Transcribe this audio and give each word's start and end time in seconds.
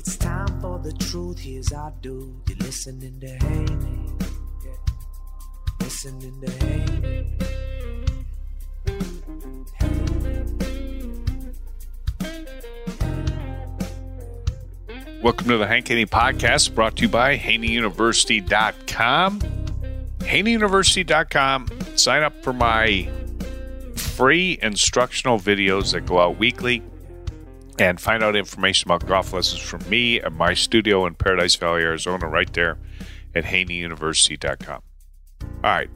It's 0.00 0.16
time 0.16 0.48
for 0.62 0.78
the 0.78 0.94
truth. 0.94 1.40
Here's 1.40 1.74
our 1.74 1.92
dude. 2.00 2.34
You're 2.48 2.56
listening 2.56 3.20
to 3.20 3.28
Haney. 3.28 4.06
Yeah. 4.64 4.70
Listening 5.78 6.40
to 6.40 6.50
Haney. 6.64 7.36
Welcome 15.22 15.48
to 15.48 15.58
the 15.58 15.66
Hank 15.66 15.88
Haney 15.88 16.06
Podcast, 16.06 16.74
brought 16.74 16.96
to 16.96 17.02
you 17.02 17.10
by 17.10 17.36
HaneyUniversity.com. 17.36 19.40
HaneyUniversity.com. 20.20 21.68
Sign 21.96 22.22
up 22.22 22.42
for 22.42 22.54
my 22.54 23.06
free 23.96 24.58
instructional 24.62 25.38
videos 25.38 25.92
that 25.92 26.06
go 26.06 26.18
out 26.18 26.38
weekly 26.38 26.82
and 27.80 27.98
find 27.98 28.22
out 28.22 28.36
information 28.36 28.88
about 28.88 29.06
golf 29.08 29.32
lessons 29.32 29.62
from 29.62 29.88
me 29.88 30.20
at 30.20 30.32
my 30.32 30.52
studio 30.52 31.06
in 31.06 31.14
Paradise 31.14 31.56
Valley, 31.56 31.80
Arizona, 31.80 32.28
right 32.28 32.52
there 32.52 32.76
at 33.34 33.44
HaneyUniversity.com. 33.44 34.82
All 35.42 35.48
right. 35.62 35.88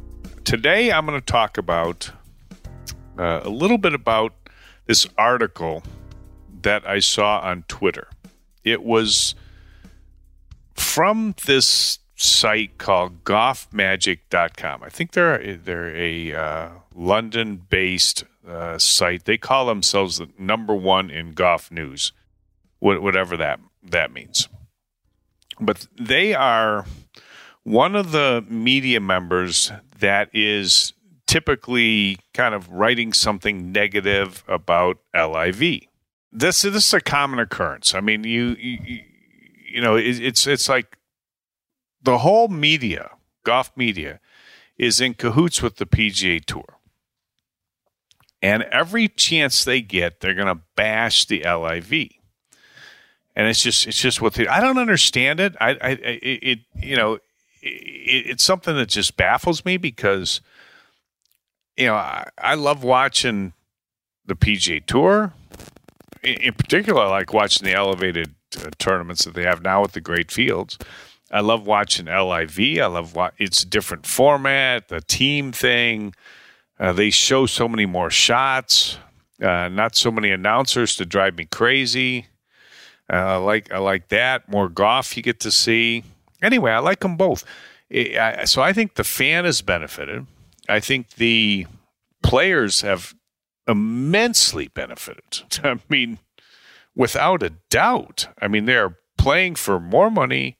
Today 0.44 0.90
I'm 0.90 1.05
going 1.05 1.20
to 1.20 1.24
talk 1.24 1.58
about 1.58 2.10
uh, 3.18 3.42
a 3.44 3.50
little 3.50 3.77
bit 3.77 3.92
about 3.92 4.32
this 4.86 5.06
article 5.18 5.82
that 6.62 6.88
I 6.88 7.00
saw 7.00 7.40
on 7.40 7.64
Twitter. 7.68 8.08
It 8.64 8.82
was 8.82 9.34
from 10.72 11.34
this 11.44 11.98
site 12.16 12.78
called 12.78 13.24
golfmagic.com. 13.24 14.82
I 14.82 14.88
think 14.88 15.12
they're 15.12 15.56
they're 15.56 15.94
a 15.94 16.32
uh, 16.32 16.68
London-based 16.94 18.24
uh, 18.46 18.78
site. 18.78 19.24
They 19.24 19.38
call 19.38 19.66
themselves 19.66 20.18
the 20.18 20.28
number 20.38 20.74
one 20.74 21.10
in 21.10 21.32
golf 21.32 21.70
news, 21.70 22.12
whatever 22.78 23.36
that 23.36 23.60
that 23.82 24.12
means. 24.12 24.48
But 25.60 25.86
they 25.98 26.34
are 26.34 26.84
one 27.62 27.94
of 27.94 28.12
the 28.12 28.44
media 28.48 29.00
members 29.00 29.70
that 29.98 30.28
is 30.32 30.92
typically 31.27 32.18
kind 32.32 32.55
of 32.55 32.68
writing 32.70 33.12
something 33.12 33.72
negative 33.72 34.44
about 34.48 34.98
LIV 35.14 35.86
this 36.34 36.62
this 36.62 36.88
is 36.88 36.94
a 36.94 37.00
common 37.00 37.38
occurrence. 37.38 37.94
I 37.94 38.00
mean, 38.00 38.24
you 38.24 38.56
you, 38.58 39.00
you 39.72 39.80
know, 39.80 39.96
it, 39.96 40.20
it's 40.20 40.46
it's 40.46 40.68
like 40.68 40.98
the 42.02 42.18
whole 42.18 42.48
media, 42.48 43.12
golf 43.44 43.70
media, 43.76 44.20
is 44.76 45.00
in 45.00 45.14
cahoots 45.14 45.62
with 45.62 45.76
the 45.76 45.86
PGA 45.86 46.44
Tour, 46.44 46.78
and 48.44 48.62
every 48.64 49.08
chance 49.08 49.64
they 49.64 49.80
get, 49.80 50.20
they're 50.20 50.34
going 50.34 50.55
to 50.55 50.62
bash 50.77 51.27
the 51.27 51.40
LIV, 51.40 52.10
and 53.34 53.48
it's 53.48 53.62
just 53.62 53.86
it's 53.86 54.00
just 54.00 54.20
what 54.20 54.34
they, 54.34 54.46
I 54.46 54.60
don't 54.60 54.78
understand 54.78 55.40
it. 55.40 55.55
I 55.60 55.70
I 55.70 55.98
it, 56.00 56.58
you 56.77 56.96
know 56.96 57.14
it, 57.14 57.20
it's 57.62 58.44
something 58.44 58.77
that 58.77 58.88
just 58.88 59.16
baffles 59.16 59.64
me 59.64 59.77
because 59.77 60.40
you 61.77 61.86
know 61.86 61.94
I, 61.94 62.28
I 62.38 62.55
love 62.55 62.84
watching 62.84 63.52
the 64.27 64.34
PGA 64.34 64.84
Tour 64.84 65.32
in 66.24 66.55
particular, 66.55 67.02
I 67.02 67.08
like 67.08 67.32
watching 67.32 67.66
the 67.66 67.74
elevated 67.74 68.34
uh, 68.58 68.70
tournaments 68.78 69.24
that 69.24 69.34
they 69.34 69.44
have 69.44 69.62
now 69.62 69.82
with 69.82 69.92
the 69.92 70.00
great 70.00 70.30
fields. 70.30 70.78
I 71.30 71.40
love 71.40 71.66
watching 71.66 72.06
LIV. 72.06 72.78
I 72.80 72.86
love 72.86 73.14
what 73.14 73.34
it's 73.38 73.62
a 73.62 73.66
different 73.66 74.06
format, 74.06 74.88
the 74.88 75.00
team 75.00 75.52
thing. 75.52 76.14
Uh, 76.79 76.92
they 76.92 77.11
show 77.11 77.46
so 77.46 77.68
many 77.68 77.86
more 77.86 78.11
shots, 78.11 78.98
uh, 79.42 79.68
not 79.68 79.96
so 79.96 80.11
many 80.11 80.30
announcers 80.30 80.96
to 80.96 81.07
drive 81.07 81.36
me 81.36 81.45
crazy. 81.45 82.27
Uh, 83.12 83.17
I 83.17 83.36
like 83.36 83.73
I 83.73 83.79
like 83.79 84.08
that 84.08 84.48
more 84.48 84.68
golf 84.68 85.17
you 85.17 85.23
get 85.23 85.40
to 85.40 85.51
see. 85.51 86.05
Anyway, 86.42 86.73
I 86.73 86.79
like 86.79 87.01
them 87.01 87.17
both. 87.17 87.45
It, 87.90 88.17
I, 88.17 88.45
so 88.45 88.62
I 88.62 88.73
think 88.73 88.95
the 88.95 89.05
fan 89.05 89.45
has 89.45 89.62
benefited. 89.62 90.27
I 90.68 90.80
think 90.80 91.11
the 91.11 91.67
players 92.23 92.80
have 92.80 93.14
immensely 93.68 94.68
benefited. 94.68 95.42
I 95.64 95.79
mean, 95.89 96.18
without 96.95 97.42
a 97.42 97.51
doubt. 97.70 98.29
I 98.41 98.48
mean, 98.48 98.64
they're 98.64 98.96
playing 99.18 99.56
for 99.56 99.79
more 99.79 100.11
money, 100.11 100.58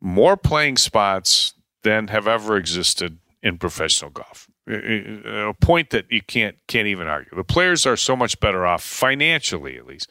more 0.00 0.36
playing 0.36 0.76
spots 0.76 1.54
than 1.82 2.08
have 2.08 2.26
ever 2.26 2.56
existed 2.56 3.18
in 3.42 3.58
professional 3.58 4.10
golf. 4.10 4.48
A 4.66 5.54
point 5.60 5.90
that 5.90 6.06
you 6.10 6.22
can't 6.22 6.56
can't 6.68 6.86
even 6.86 7.06
argue. 7.06 7.36
The 7.36 7.44
players 7.44 7.84
are 7.84 7.96
so 7.96 8.16
much 8.16 8.40
better 8.40 8.64
off 8.66 8.82
financially, 8.82 9.76
at 9.76 9.86
least, 9.86 10.08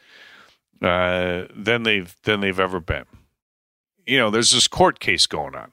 uh, 0.81 1.45
than 1.55 1.83
they've 1.83 2.15
than 2.23 2.41
they've 2.41 2.59
ever 2.59 2.79
been. 2.79 3.05
You 4.05 4.19
know, 4.19 4.29
there's 4.29 4.51
this 4.51 4.67
court 4.67 4.99
case 4.99 5.25
going 5.25 5.55
on, 5.55 5.71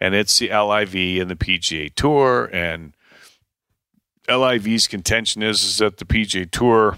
and 0.00 0.14
it's 0.14 0.38
the 0.38 0.50
LIV 0.50 1.22
and 1.22 1.30
the 1.30 1.34
PGA 1.34 1.92
Tour, 1.92 2.50
and 2.52 2.94
LIV's 4.28 4.86
contention 4.86 5.42
is, 5.42 5.64
is 5.64 5.78
that 5.78 5.98
the 5.98 6.04
PGA 6.04 6.50
Tour 6.50 6.96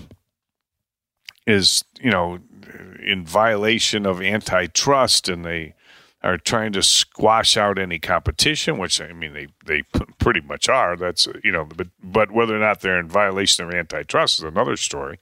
is, 1.46 1.84
you 2.00 2.10
know, 2.10 2.38
in 3.02 3.24
violation 3.24 4.06
of 4.06 4.20
antitrust 4.20 5.28
and 5.28 5.44
they 5.44 5.74
are 6.26 6.38
trying 6.38 6.72
to 6.72 6.82
squash 6.82 7.56
out 7.56 7.78
any 7.78 7.98
competition, 7.98 8.78
which 8.78 9.00
I 9.00 9.12
mean 9.12 9.32
they 9.32 9.46
they 9.64 9.82
pretty 10.18 10.40
much 10.40 10.68
are. 10.68 10.96
That's 10.96 11.28
you 11.44 11.52
know, 11.52 11.64
but 11.64 11.88
but 12.02 12.30
whether 12.32 12.56
or 12.56 12.58
not 12.58 12.80
they're 12.80 12.98
in 12.98 13.08
violation 13.08 13.64
of 13.64 13.72
antitrust 13.72 14.40
is 14.40 14.44
another 14.44 14.76
story. 14.76 15.18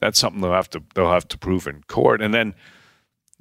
That's 0.00 0.18
something 0.18 0.40
they'll 0.40 0.52
have 0.52 0.70
to 0.70 0.82
they'll 0.94 1.10
have 1.10 1.28
to 1.28 1.38
prove 1.38 1.66
in 1.66 1.82
court. 1.88 2.22
And 2.22 2.32
then 2.32 2.54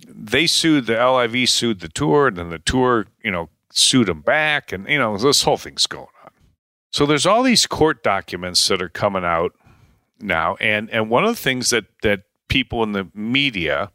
they 0.07 0.47
sued 0.47 0.87
the 0.87 0.93
LIV 0.93 1.49
sued 1.49 1.79
the 1.81 1.87
tour, 1.87 2.27
and 2.27 2.37
then 2.37 2.49
the 2.49 2.59
tour 2.59 3.05
you 3.23 3.31
know 3.31 3.49
sued 3.71 4.07
them 4.07 4.21
back, 4.21 4.71
and 4.71 4.87
you 4.87 4.97
know 4.97 5.17
this 5.17 5.43
whole 5.43 5.57
thing's 5.57 5.87
going 5.87 6.07
on. 6.23 6.31
so 6.91 7.05
there's 7.05 7.25
all 7.27 7.43
these 7.43 7.67
court 7.67 8.03
documents 8.03 8.67
that 8.67 8.81
are 8.81 8.89
coming 8.89 9.23
out 9.23 9.53
now, 10.19 10.55
and 10.59 10.89
and 10.89 11.09
one 11.09 11.23
of 11.23 11.29
the 11.29 11.41
things 11.41 11.69
that 11.69 11.85
that 12.01 12.23
people 12.47 12.81
in 12.81 12.93
the 12.93 13.07
media, 13.13 13.91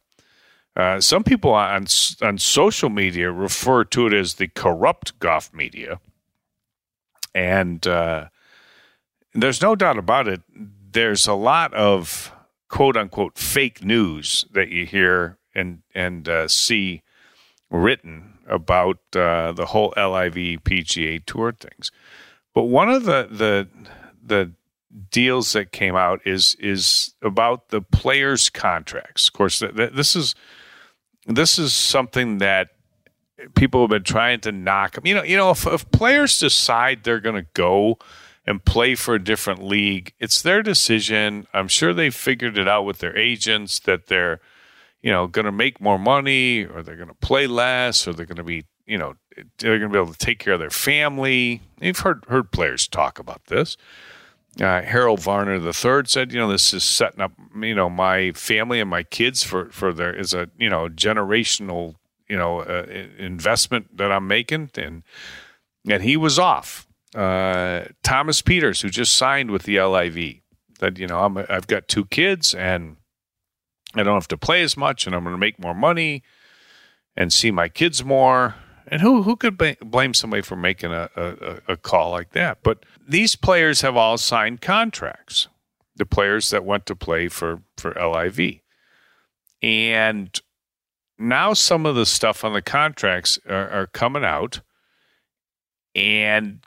uh, 0.77 1.01
some 1.01 1.25
people 1.25 1.53
on 1.53 1.87
on 2.21 2.39
social 2.39 2.91
media 2.91 3.31
refer 3.31 3.85
to 3.85 4.07
it 4.07 4.13
as 4.13 4.35
the 4.35 4.49
corrupt 4.49 5.19
golf 5.19 5.53
media, 5.55 6.01
and 7.35 7.87
uh, 7.87 8.27
there's 9.33 9.63
no 9.63 9.75
doubt 9.75 9.99
about 9.99 10.29
it. 10.29 10.43
There's 10.93 11.27
a 11.27 11.35
lot 11.35 11.73
of 11.73 12.33
quote 12.69 12.97
unquote 12.97 13.39
fake 13.39 13.83
news 13.83 14.45
that 14.53 14.69
you 14.69 14.85
hear 14.85 15.39
and 15.55 15.83
and 15.95 16.29
uh, 16.29 16.47
see 16.47 17.03
written 17.71 18.35
about 18.47 18.99
uh, 19.15 19.53
the 19.53 19.67
whole 19.67 19.95
LIV 19.97 20.63
PGA 20.63 21.25
Tour 21.25 21.53
things. 21.53 21.91
But 22.55 22.65
one 22.65 22.91
of 22.91 23.05
the 23.05 23.29
the 23.31 23.69
the 24.23 24.53
deals 25.11 25.53
that 25.53 25.73
came 25.73 25.97
out 25.97 26.21
is 26.27 26.55
is 26.59 27.15
about 27.23 27.71
the 27.71 27.81
players' 27.81 28.51
contracts. 28.51 29.29
Of 29.29 29.33
course, 29.35 29.59
th- 29.59 29.75
th- 29.75 29.93
this 29.93 30.15
is 30.15 30.35
this 31.27 31.59
is 31.59 31.75
something 31.75 32.39
that 32.39 32.71
people 33.55 33.83
have 33.83 33.91
been 33.91 34.05
trying 34.05 34.41
to 34.41 34.53
knock. 34.53 34.99
You 35.05 35.15
know, 35.15 35.23
you 35.23 35.37
know, 35.37 35.51
if, 35.51 35.67
if 35.67 35.91
players 35.91 36.39
decide 36.39 37.05
they're 37.05 37.21
going 37.21 37.37
to 37.37 37.47
go 37.55 37.99
and 38.47 38.65
play 38.65 38.95
for 38.95 39.15
a 39.15 39.23
different 39.23 39.63
league, 39.63 40.13
it's 40.21 40.41
their 40.41 40.63
decision. 40.63 41.47
I'm 41.53 41.69
sure 41.69 41.93
they 41.93 42.11
figured 42.11 42.57
it 42.57 42.69
out 42.69 42.85
with 42.85 42.99
their 42.99 43.17
agents 43.17 43.81
that 43.81 44.07
they're, 44.07 44.41
you 45.03 45.11
know, 45.11 45.27
going 45.27 45.47
to 45.47 45.53
make 45.53 45.81
more 45.81 45.99
money 45.99 46.65
or 46.65 46.83
they're 46.83 46.97
going 46.97 47.09
to 47.09 47.15
play 47.15 47.47
less 47.47 48.07
or 48.07 48.13
they're 48.13 48.27
going 48.27 48.37
to 48.37 48.45
be, 48.45 48.65
you 48.87 48.99
know, 48.99 49.15
they're 49.59 49.79
going 49.79 49.91
to 49.91 49.97
be 49.97 50.01
able 50.01 50.13
to 50.13 50.19
take 50.19 50.39
care 50.39 50.55
of 50.55 50.61
their 50.61 50.71
family. 50.71 51.61
You've 51.81 51.99
heard 51.99 52.25
heard 52.29 52.53
players 52.53 52.87
talk 52.87 53.19
about 53.19 53.47
this. 53.47 53.77
Uh, 54.61 54.81
Harold 54.81 55.21
Varner 55.21 55.57
III 55.57 56.07
said, 56.07 56.33
you 56.33 56.39
know, 56.39 56.51
this 56.51 56.73
is 56.73 56.83
setting 56.83 57.21
up, 57.21 57.33
you 57.61 57.75
know, 57.75 57.91
my 57.91 58.33
family 58.33 58.81
and 58.81 58.89
my 58.89 59.03
kids 59.03 59.43
for 59.43 59.71
for 59.71 59.93
there 59.93 60.15
is 60.15 60.33
a 60.33 60.49
you 60.59 60.71
know 60.71 60.89
generational 60.89 61.97
you 62.29 62.37
know 62.37 62.61
uh, 62.61 62.87
investment 63.19 63.97
that 63.97 64.11
I'm 64.11 64.27
making, 64.27 64.71
and 64.77 65.03
and 65.89 66.03
he 66.03 66.17
was 66.17 66.39
off. 66.39 66.87
Uh, 67.15 67.85
Thomas 68.03 68.43
Pieters, 68.43 68.83
who 68.83 68.91
just 68.91 69.15
signed 69.17 69.51
with 69.51 69.63
the 69.63 69.81
LIV, 69.81 70.41
that 70.81 70.99
you 70.99 71.07
know 71.07 71.21
I'm 71.21 71.39
I've 71.49 71.67
got 71.67 71.89
two 71.89 72.05
kids 72.07 72.55
and 72.55 72.97
I 73.95 74.03
don't 74.03 74.15
have 74.15 74.29
to 74.29 74.37
play 74.39 74.63
as 74.63 74.77
much, 74.77 75.07
and 75.07 75.15
I'm 75.15 75.23
going 75.23 75.35
to 75.35 75.39
make 75.39 75.59
more 75.59 75.75
money 75.75 76.23
and 77.17 77.33
see 77.33 77.51
my 77.51 77.69
kids 77.69 78.05
more. 78.05 78.55
And 78.89 79.03
who 79.03 79.23
who 79.23 79.37
could 79.37 79.61
blame 79.81 80.15
somebody 80.15 80.43
for 80.43 80.57
making 80.57 80.93
a, 80.93 81.11
a, 81.17 81.73
a 81.73 81.77
call 81.77 82.11
like 82.11 82.31
that? 82.33 82.59
But 82.63 82.85
these 83.07 83.35
players 83.35 83.81
have 83.81 83.97
all 83.97 84.17
signed 84.17 84.61
contracts. 84.61 85.49
The 85.97 86.07
players 86.07 86.51
that 86.51 86.65
went 86.65 86.87
to 86.87 86.95
play 86.95 87.29
for 87.29 87.63
for 87.77 87.93
LIV, 87.95 88.61
and 89.63 90.39
now 91.19 91.55
some 91.55 91.87
of 91.87 91.95
the 91.97 92.07
stuff 92.07 92.45
on 92.45 92.53
the 92.53 92.63
contracts 92.63 93.39
are, 93.49 93.71
are 93.71 93.87
coming 93.87 94.25
out, 94.25 94.61
and 95.95 96.61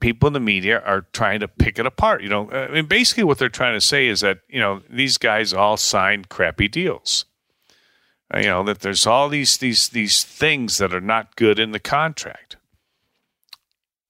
people 0.00 0.26
in 0.26 0.32
the 0.32 0.40
media 0.40 0.80
are 0.80 1.06
trying 1.12 1.40
to 1.40 1.48
pick 1.48 1.78
it 1.78 1.86
apart. 1.86 2.22
You 2.22 2.28
know, 2.28 2.50
I 2.50 2.68
mean, 2.68 2.86
basically 2.86 3.24
what 3.24 3.38
they're 3.38 3.48
trying 3.48 3.74
to 3.74 3.80
say 3.80 4.08
is 4.08 4.20
that 4.20 4.38
you 4.48 4.58
know 4.58 4.82
these 4.90 5.18
guys 5.18 5.52
all 5.52 5.76
signed 5.76 6.28
crappy 6.28 6.68
deals. 6.68 7.26
Uh, 8.34 8.38
you 8.38 8.46
know 8.46 8.62
that 8.64 8.80
there's 8.80 9.06
all 9.06 9.28
these 9.28 9.58
these 9.58 9.88
these 9.90 10.24
things 10.24 10.78
that 10.78 10.94
are 10.94 11.00
not 11.00 11.36
good 11.36 11.58
in 11.58 11.72
the 11.72 11.80
contract, 11.80 12.56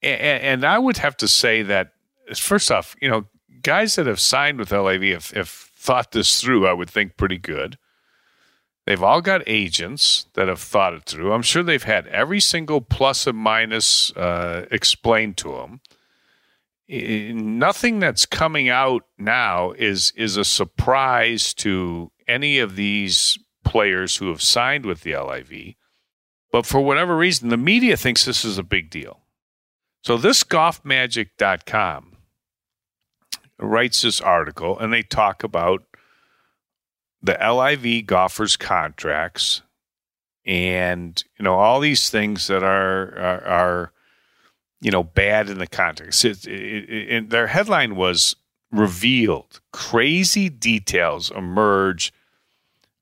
and, 0.02 0.42
and 0.42 0.64
I 0.64 0.78
would 0.78 0.98
have 0.98 1.16
to 1.18 1.28
say 1.28 1.62
that 1.62 1.92
first 2.34 2.70
off, 2.70 2.94
you 3.00 3.08
know, 3.08 3.26
guys 3.62 3.96
that 3.96 4.06
have 4.06 4.20
signed 4.20 4.58
with 4.58 4.72
LIV 4.72 5.32
have, 5.32 5.48
thought 5.48 6.12
this 6.12 6.40
through. 6.40 6.66
I 6.66 6.72
would 6.72 6.88
think 6.88 7.16
pretty 7.16 7.38
good. 7.38 7.76
They've 8.86 9.02
all 9.02 9.20
got 9.20 9.42
agents 9.48 10.26
that 10.34 10.46
have 10.46 10.60
thought 10.60 10.94
it 10.94 11.04
through. 11.04 11.32
I'm 11.32 11.42
sure 11.42 11.64
they've 11.64 11.82
had 11.82 12.06
every 12.08 12.38
single 12.40 12.80
plus 12.80 13.26
and 13.26 13.38
minus 13.38 14.12
uh, 14.16 14.66
explained 14.70 15.36
to 15.38 15.52
them. 15.52 15.80
Nothing 16.88 17.98
that's 17.98 18.26
coming 18.26 18.68
out 18.68 19.04
now 19.18 19.72
is 19.72 20.12
is 20.16 20.36
a 20.36 20.44
surprise 20.44 21.54
to 21.54 22.12
any 22.28 22.58
of 22.58 22.76
these 22.76 23.38
players 23.64 24.16
who 24.16 24.28
have 24.28 24.42
signed 24.42 24.84
with 24.84 25.02
the 25.02 25.16
LIV. 25.16 25.74
But 26.50 26.66
for 26.66 26.80
whatever 26.80 27.16
reason, 27.16 27.48
the 27.48 27.56
media 27.56 27.96
thinks 27.96 28.24
this 28.24 28.44
is 28.44 28.58
a 28.58 28.62
big 28.62 28.90
deal. 28.90 29.20
So 30.04 30.16
this 30.16 30.42
golfmagic.com 30.44 32.16
writes 33.58 34.02
this 34.02 34.20
article 34.20 34.78
and 34.78 34.92
they 34.92 35.02
talk 35.02 35.44
about 35.44 35.84
the 37.22 37.34
LIV 37.34 38.06
golfers 38.06 38.56
contracts 38.56 39.62
and 40.44 41.22
you 41.38 41.44
know 41.44 41.54
all 41.54 41.78
these 41.78 42.10
things 42.10 42.48
that 42.48 42.64
are 42.64 43.16
are, 43.16 43.44
are 43.44 43.92
you 44.80 44.90
know 44.90 45.04
bad 45.04 45.48
in 45.48 45.58
the 45.58 45.66
context. 45.66 46.24
It, 46.24 46.46
it, 46.46 46.90
it, 46.90 47.30
their 47.30 47.46
headline 47.46 47.94
was 47.94 48.34
revealed 48.72 49.60
crazy 49.72 50.48
details 50.48 51.30
emerge 51.30 52.12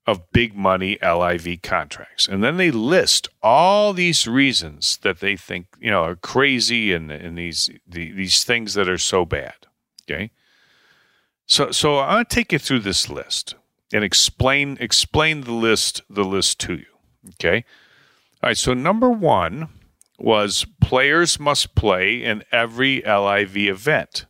of 0.07 0.31
big 0.33 0.57
money 0.57 0.99
LIV 1.03 1.63
contracts. 1.63 2.27
And 2.27 2.43
then 2.43 2.57
they 2.57 2.71
list 2.71 3.29
all 3.43 3.93
these 3.93 4.27
reasons 4.27 4.99
that 5.03 5.21
they 5.21 5.37
think, 5.37 5.67
you 5.79 5.91
know, 5.91 6.03
are 6.03 6.17
crazy 6.17 6.93
and, 6.93 7.11
and 7.11 7.37
these 7.37 7.71
the, 7.87 8.13
these 8.13 8.45
things 8.45 8.75
that 8.75 8.89
are 8.89 8.99
so 8.99 9.25
bad. 9.25 9.55
Okay. 10.03 10.31
So 11.47 11.71
so 11.71 11.99
I'm 11.99 12.15
gonna 12.15 12.25
take 12.25 12.53
you 12.53 12.59
through 12.59 12.81
this 12.81 13.09
list 13.09 13.55
and 13.93 14.05
explain 14.05 14.77
explain 14.81 15.43
the 15.43 15.53
list 15.53 16.03
the 16.09 16.25
list 16.25 16.59
to 16.61 16.75
you. 16.75 16.87
Okay. 17.35 17.65
All 18.43 18.49
right. 18.49 18.59
So 18.59 18.75
number 18.75 19.11
one 19.11 19.69
was 20.19 20.67
players 20.81 21.39
must 21.39 21.75
play 21.75 22.23
in 22.23 22.43
every 22.53 23.03
LIV 23.03 23.57
event, 23.57 24.27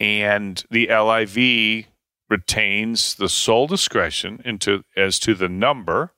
and 0.00 0.62
the 0.70 0.88
LIV 0.88 1.91
retains 2.32 3.14
the 3.14 3.28
sole 3.28 3.66
discretion 3.66 4.40
into 4.42 4.84
as 4.96 5.18
to 5.18 5.34
the 5.34 5.50
number. 5.50 6.14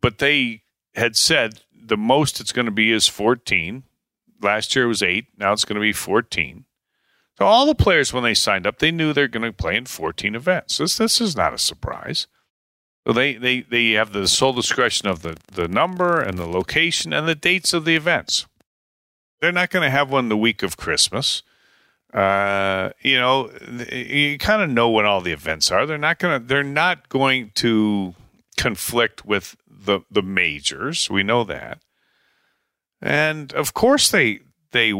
But 0.00 0.18
they 0.18 0.62
had 0.94 1.16
said 1.16 1.60
the 1.70 1.98
most 1.98 2.40
it's 2.40 2.50
going 2.50 2.64
to 2.64 2.72
be 2.72 2.90
is 2.90 3.08
14. 3.08 3.82
Last 4.40 4.74
year 4.74 4.86
it 4.86 4.88
was 4.88 5.02
eight. 5.02 5.26
Now 5.36 5.52
it's 5.52 5.66
going 5.66 5.76
to 5.76 5.82
be 5.82 5.92
14. 5.92 6.64
So 7.36 7.44
all 7.44 7.66
the 7.66 7.74
players, 7.74 8.10
when 8.10 8.24
they 8.24 8.32
signed 8.32 8.66
up, 8.66 8.78
they 8.78 8.90
knew 8.90 9.12
they're 9.12 9.28
going 9.28 9.42
to 9.42 9.52
play 9.52 9.76
in 9.76 9.84
14 9.84 10.34
events. 10.34 10.78
This 10.78 10.96
this 10.96 11.20
is 11.20 11.36
not 11.36 11.52
a 11.52 11.58
surprise. 11.58 12.26
So 13.06 13.12
they, 13.12 13.34
they, 13.34 13.60
they 13.60 13.90
have 13.92 14.12
the 14.12 14.28
sole 14.28 14.52
discretion 14.52 15.08
of 15.08 15.22
the, 15.22 15.36
the 15.50 15.68
number 15.68 16.20
and 16.20 16.38
the 16.38 16.46
location 16.46 17.12
and 17.12 17.28
the 17.28 17.34
dates 17.34 17.74
of 17.74 17.84
the 17.84 17.96
events. 17.96 18.46
They're 19.40 19.52
not 19.52 19.70
going 19.70 19.82
to 19.82 19.90
have 19.90 20.10
one 20.10 20.28
the 20.28 20.36
week 20.36 20.62
of 20.62 20.76
Christmas. 20.76 21.42
Uh, 22.12 22.90
you 23.00 23.18
know, 23.18 23.50
you 23.90 24.36
kind 24.36 24.60
of 24.60 24.68
know 24.68 24.90
when 24.90 25.06
all 25.06 25.22
the 25.22 25.32
events 25.32 25.70
are. 25.70 25.86
They're 25.86 25.96
not 25.96 26.20
to 26.20 26.42
they're 26.44 26.62
not 26.62 27.08
going 27.08 27.52
to 27.56 28.14
conflict 28.56 29.24
with 29.24 29.56
the 29.66 30.00
the 30.10 30.22
majors. 30.22 31.08
We 31.08 31.22
know 31.22 31.44
that. 31.44 31.80
And 33.00 33.52
of 33.54 33.74
course 33.74 34.10
they 34.10 34.40
they 34.72 34.92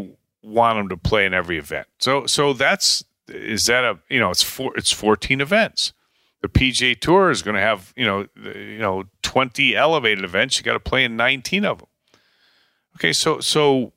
want 0.43 0.79
them 0.79 0.89
to 0.89 0.97
play 0.97 1.27
in 1.27 1.35
every 1.35 1.59
event. 1.59 1.87
So 1.99 2.27
so 2.27 2.53
that's 2.53 3.05
is 3.29 3.67
that 3.67 3.85
a 3.85 3.99
you 4.09 4.19
know 4.19 4.31
it's 4.31 4.43
four 4.43 4.77
it's 4.77 4.91
14 4.91 5.41
events. 5.41 5.93
The 6.41 6.49
PGA 6.49 6.99
Tour 6.99 7.31
is 7.31 7.43
going 7.43 7.55
to 7.55 7.61
have 7.61 7.93
you 7.97 8.05
know 8.07 8.27
you 8.43 8.79
know 8.79 9.05
20 9.23 9.77
elevated 9.77 10.25
events. 10.25 10.59
You 10.59 10.65
got 10.65 10.73
to 10.73 10.81
play 10.81 11.05
in 11.05 11.17
19 11.17 11.65
of 11.65 11.79
them. 11.79 11.89
Okay, 12.97 13.13
so 13.13 13.41
so 13.41 13.93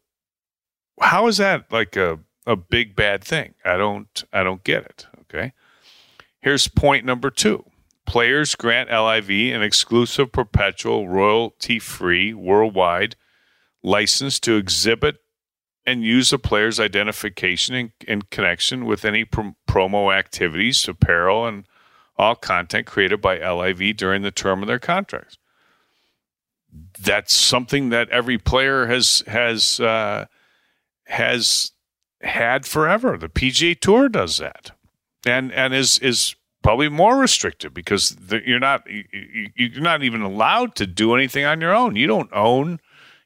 how 1.02 1.28
is 1.28 1.38
that 1.38 1.72
like 1.72 1.96
a 1.96 2.20
a 2.46 2.56
big 2.56 2.96
bad 2.96 3.24
thing? 3.24 3.56
I 3.64 3.78
don't 3.78 4.24
I 4.32 4.44
don't 4.44 4.64
get 4.64 4.86
it. 4.86 5.08
Okay. 5.22 5.54
Here's 6.42 6.68
point 6.68 7.06
number 7.06 7.30
2. 7.30 7.66
Players 8.06 8.54
grant 8.56 8.92
LIV 8.92 9.30
an 9.54 9.64
exclusive 9.64 10.32
perpetual 10.32 11.08
royalty 11.08 11.80
free 11.80 12.34
worldwide 12.34 13.16
license 13.82 14.40
to 14.42 14.56
exhibit 14.56 15.18
and 15.86 16.04
use 16.04 16.32
the 16.32 16.40
player's 16.40 16.80
identification 16.80 17.76
in, 17.76 17.94
in 18.08 18.22
connection 18.24 18.86
with 18.86 19.06
any 19.06 19.24
promo 19.24 20.16
activities, 20.16 20.88
apparel, 20.88 21.46
and 21.46 21.66
all 22.18 22.36
content 22.36 22.88
created 22.88 23.22
by 23.22 23.38
LIV 23.38 23.98
during 23.98 24.22
the 24.22 24.32
term 24.32 24.62
of 24.62 24.68
their 24.68 24.80
contracts. 24.80 25.38
That's 27.00 27.34
something 27.34 27.90
that 27.90 28.10
every 28.10 28.38
player 28.38 28.88
has 28.88 29.24
has 29.28 29.80
uh, 29.80 30.26
has 31.06 31.72
had 32.22 32.66
forever. 32.66 33.18
The 33.18 33.30
PGA 33.30 33.80
Tour 33.80 34.10
does 34.10 34.38
that, 34.38 34.72
and 35.26 35.52
and 35.52 35.74
is 35.74 36.00
is 36.00 36.36
probably 36.64 36.90
more 36.90 37.18
restrictive 37.18 37.74
because 37.74 38.10
the, 38.16 38.42
you're 38.46 38.60
not 38.60 38.90
you, 38.90 39.04
you're 39.56 39.82
not 39.82 40.04
even 40.04 40.22
allowed 40.22 40.76
to 40.76 40.88
do 40.88 41.14
anything 41.14 41.46
on 41.46 41.62
your 41.62 41.74
own. 41.74 41.96
You 41.96 42.08
don't 42.08 42.32
own 42.34 42.80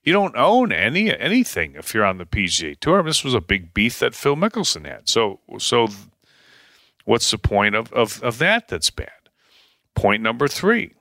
you 0.03 0.13
don't 0.13 0.36
own 0.36 0.72
any 0.72 1.15
anything 1.17 1.75
if 1.75 1.93
you're 1.93 2.05
on 2.05 2.17
the 2.17 2.25
PGA 2.25 2.77
Tour. 2.79 3.03
This 3.03 3.24
was 3.24 3.34
a 3.34 3.41
big 3.41 3.74
beef 3.74 4.00
that 4.00 4.15
Phil 4.15 4.36
Mickelson 4.36 4.86
had. 4.86 5.08
So 5.08 5.39
so 5.58 5.88
what's 7.05 7.31
the 7.31 7.38
point 7.38 7.75
of, 7.75 7.91
of, 7.93 8.22
of 8.24 8.38
that 8.38 8.67
that's 8.67 8.89
bad? 8.89 9.10
Point 9.96 10.22
number 10.22 10.48
three. 10.48 10.93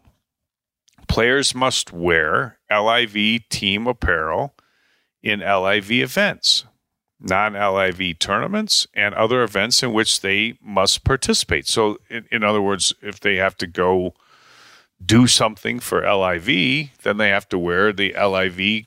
Players 1.06 1.54
must 1.54 1.92
wear 1.92 2.58
LIV 2.70 3.48
team 3.48 3.86
apparel 3.86 4.54
in 5.22 5.40
LIV 5.40 5.90
events, 5.90 6.64
non 7.20 7.54
LIV 7.54 8.18
tournaments, 8.18 8.86
and 8.94 9.14
other 9.14 9.42
events 9.42 9.82
in 9.82 9.92
which 9.92 10.20
they 10.20 10.58
must 10.62 11.04
participate. 11.04 11.66
So, 11.66 11.98
in, 12.08 12.26
in 12.30 12.44
other 12.44 12.62
words, 12.62 12.92
if 13.02 13.20
they 13.20 13.36
have 13.36 13.56
to 13.58 13.66
go 13.66 14.14
do 15.04 15.26
something 15.26 15.80
for 15.80 16.02
LIV, 16.02 16.90
then 17.02 17.16
they 17.16 17.28
have 17.28 17.48
to 17.50 17.58
wear 17.58 17.92
the 17.92 18.14
LIV 18.14 18.86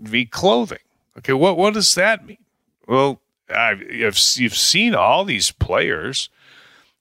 v 0.00 0.26
clothing. 0.26 0.78
Okay, 1.18 1.32
what 1.32 1.56
what 1.56 1.74
does 1.74 1.94
that 1.94 2.26
mean? 2.26 2.38
Well, 2.86 3.20
I've, 3.48 3.82
you've 3.82 4.16
seen 4.18 4.94
all 4.94 5.24
these 5.24 5.50
players 5.50 6.28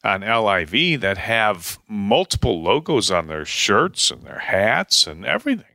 on 0.03 0.21
LIV 0.21 1.01
that 1.01 1.17
have 1.17 1.79
multiple 1.87 2.61
logos 2.61 3.11
on 3.11 3.27
their 3.27 3.45
shirts 3.45 4.11
and 4.11 4.23
their 4.23 4.39
hats 4.39 5.05
and 5.05 5.25
everything. 5.25 5.65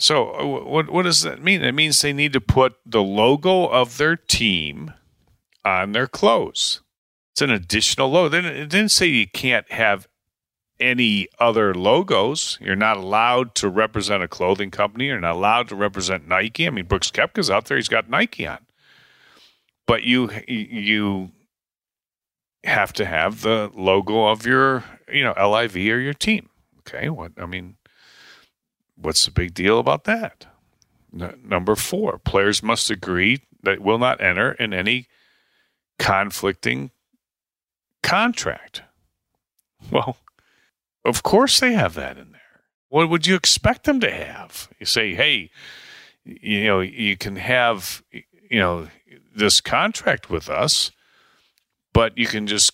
So 0.00 0.32
uh, 0.32 0.46
what 0.46 0.90
what 0.90 1.02
does 1.02 1.22
that 1.22 1.42
mean? 1.42 1.62
It 1.62 1.72
means 1.72 2.00
they 2.00 2.12
need 2.12 2.32
to 2.32 2.40
put 2.40 2.76
the 2.86 3.02
logo 3.02 3.66
of 3.66 3.98
their 3.98 4.16
team 4.16 4.94
on 5.64 5.92
their 5.92 6.06
clothes. 6.06 6.80
It's 7.32 7.42
an 7.42 7.50
additional 7.50 8.10
logo. 8.10 8.30
Then 8.30 8.46
it 8.46 8.70
didn't 8.70 8.90
say 8.90 9.06
you 9.06 9.28
can't 9.28 9.70
have 9.70 10.08
any 10.80 11.28
other 11.38 11.74
logos. 11.74 12.56
You're 12.60 12.76
not 12.76 12.96
allowed 12.96 13.54
to 13.56 13.68
represent 13.68 14.22
a 14.22 14.28
clothing 14.28 14.70
company. 14.70 15.06
You're 15.06 15.20
not 15.20 15.36
allowed 15.36 15.68
to 15.68 15.76
represent 15.76 16.26
Nike. 16.26 16.66
I 16.66 16.70
mean, 16.70 16.86
Brooks 16.86 17.10
Koepka's 17.10 17.50
out 17.50 17.66
there; 17.66 17.76
he's 17.76 17.88
got 17.88 18.08
Nike 18.08 18.46
on. 18.46 18.66
But 19.86 20.04
you 20.04 20.30
you 20.48 21.32
have 22.64 22.92
to 22.94 23.04
have 23.04 23.42
the 23.42 23.70
logo 23.74 24.28
of 24.28 24.46
your 24.46 24.84
you 25.12 25.22
know 25.22 25.34
LIV 25.36 25.76
or 25.76 26.00
your 26.00 26.14
team. 26.14 26.48
Okay, 26.78 27.10
what 27.10 27.32
I 27.36 27.44
mean, 27.44 27.76
what's 29.00 29.24
the 29.24 29.30
big 29.30 29.54
deal 29.54 29.78
about 29.78 30.04
that? 30.04 30.46
N- 31.12 31.40
number 31.44 31.74
four, 31.74 32.18
players 32.18 32.62
must 32.62 32.90
agree 32.90 33.38
that 33.62 33.80
will 33.80 33.98
not 33.98 34.20
enter 34.20 34.52
in 34.52 34.72
any 34.72 35.06
conflicting 35.98 36.90
contract. 38.02 38.82
Well, 39.90 40.16
of 41.04 41.22
course 41.22 41.60
they 41.60 41.72
have 41.72 41.94
that 41.94 42.18
in 42.18 42.32
there. 42.32 42.40
What 42.88 43.08
would 43.08 43.26
you 43.26 43.34
expect 43.34 43.84
them 43.84 44.00
to 44.00 44.10
have? 44.10 44.68
You 44.78 44.86
say, 44.86 45.14
hey, 45.14 45.50
you 46.24 46.64
know, 46.64 46.80
you 46.80 47.16
can 47.16 47.36
have, 47.36 48.02
you 48.12 48.58
know, 48.58 48.88
this 49.34 49.60
contract 49.60 50.28
with 50.28 50.48
us, 50.48 50.90
but 51.92 52.16
you 52.18 52.26
can 52.26 52.46
just 52.46 52.72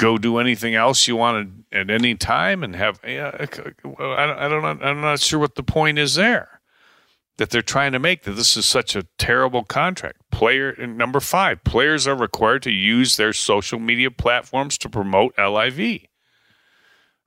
go 0.00 0.16
do 0.16 0.38
anything 0.38 0.74
else 0.74 1.06
you 1.06 1.14
want 1.14 1.50
at 1.72 1.90
any 1.90 2.14
time 2.14 2.64
and 2.64 2.74
have. 2.74 2.98
Yeah, 3.06 3.32
I 3.38 4.48
don't. 4.48 4.82
I'm 4.82 5.00
not 5.02 5.20
sure 5.20 5.38
what 5.38 5.54
the 5.54 5.62
point 5.62 5.98
is 5.98 6.14
there 6.14 6.60
that 7.36 7.50
they're 7.50 7.62
trying 7.62 7.92
to 7.92 7.98
make. 7.98 8.22
That 8.22 8.32
this 8.32 8.56
is 8.56 8.64
such 8.64 8.96
a 8.96 9.06
terrible 9.18 9.62
contract. 9.62 10.18
Player 10.30 10.74
number 10.86 11.20
five: 11.20 11.62
players 11.62 12.06
are 12.06 12.16
required 12.16 12.62
to 12.62 12.72
use 12.72 13.16
their 13.16 13.34
social 13.34 13.78
media 13.78 14.10
platforms 14.10 14.78
to 14.78 14.88
promote 14.88 15.34
LIV. 15.38 16.06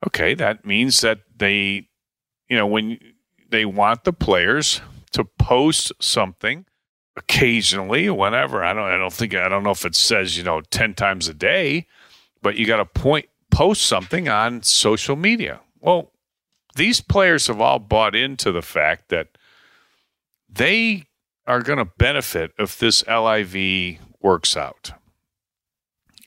Okay, 0.06 0.34
that 0.34 0.66
means 0.66 1.00
that 1.00 1.20
they, 1.34 1.88
you 2.48 2.56
know, 2.56 2.66
when 2.66 2.98
they 3.48 3.64
want 3.64 4.04
the 4.04 4.12
players 4.12 4.80
to 5.12 5.24
post 5.24 5.92
something 6.00 6.66
occasionally, 7.16 8.10
whenever. 8.10 8.64
I 8.64 8.72
don't 8.72 8.84
I 8.84 8.96
don't 8.96 9.12
think 9.12 9.34
I 9.34 9.48
don't 9.48 9.62
know 9.62 9.70
if 9.70 9.84
it 9.84 9.94
says, 9.94 10.36
you 10.36 10.42
know, 10.42 10.60
10 10.60 10.94
times 10.94 11.28
a 11.28 11.34
day, 11.34 11.86
but 12.44 12.56
you 12.56 12.66
got 12.66 12.76
to 12.76 12.84
point 12.84 13.26
post 13.50 13.82
something 13.82 14.28
on 14.28 14.62
social 14.62 15.16
media. 15.16 15.60
Well, 15.80 16.12
these 16.76 17.00
players 17.00 17.46
have 17.46 17.60
all 17.60 17.78
bought 17.78 18.14
into 18.14 18.52
the 18.52 18.62
fact 18.62 19.08
that 19.08 19.38
they 20.48 21.04
are 21.46 21.62
going 21.62 21.78
to 21.78 21.86
benefit 21.86 22.52
if 22.58 22.78
this 22.78 23.02
LIV 23.08 23.98
works 24.20 24.56
out. 24.56 24.92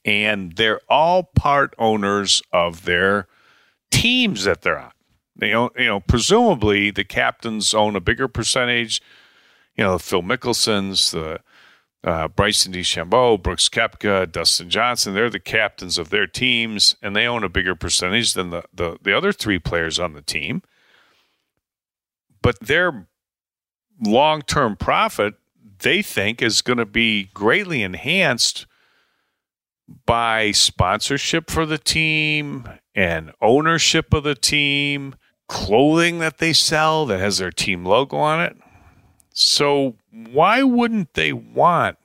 And 0.04 0.54
they're 0.56 0.82
all 0.90 1.24
part 1.24 1.76
owners 1.78 2.42
of 2.52 2.86
their 2.86 3.28
teams 3.92 4.46
that 4.46 4.64
they're 4.64 4.80
on. 4.80 4.92
They 5.36 5.54
own, 5.54 5.70
you 5.78 5.86
know, 5.86 6.00
presumably 6.00 6.90
the 6.90 7.04
captains 7.04 7.76
own 7.76 7.96
a 7.96 8.00
bigger 8.00 8.28
percentage. 8.28 9.02
You 9.76 9.84
know, 9.84 10.00
Phil 10.00 10.24
Mickelson's, 10.24 11.12
the 11.12 11.42
uh, 12.04 12.28
Bryson 12.28 12.74
DeChambeau, 12.74 13.42
Brooks 13.42 13.70
Koepka, 13.70 14.32
Dustin 14.32 14.70
Johnson. 14.70 15.14
They're 15.14 15.30
the 15.30 15.40
captains 15.40 15.98
of 15.98 16.10
their 16.10 16.28
teams, 16.28 16.96
and 17.02 17.16
they 17.16 17.26
own 17.26 17.44
a 17.44 17.50
bigger 17.50 17.76
percentage 17.76 18.34
than 18.34 18.50
the, 18.52 18.64
the, 18.74 18.98
the 19.02 19.16
other 19.16 19.32
three 19.32 19.60
players 19.60 20.00
on 20.00 20.14
the 20.14 20.22
team. 20.22 20.62
But 22.42 22.60
their 22.60 23.08
long 24.02 24.42
term 24.42 24.76
profit, 24.76 25.36
they 25.80 26.02
think, 26.02 26.42
is 26.42 26.62
going 26.62 26.78
to 26.78 26.86
be 26.86 27.26
greatly 27.34 27.84
enhanced 27.84 28.68
by 30.06 30.52
sponsorship 30.52 31.50
for 31.50 31.66
the 31.66 31.78
team 31.78 32.70
and 32.94 33.32
ownership 33.42 34.14
of 34.14 34.24
the 34.24 34.36
team, 34.36 35.16
clothing 35.48 36.20
that 36.20 36.40
they 36.40 36.54
sell 36.54 37.06
that 37.06 37.20
has 37.20 37.38
their 37.38 37.52
team 37.52 37.86
logo 37.86 38.18
on 38.18 38.42
it. 38.42 38.58
So, 39.40 39.96
why 40.12 40.64
wouldn't 40.64 41.14
they 41.14 41.34
want 41.34 41.98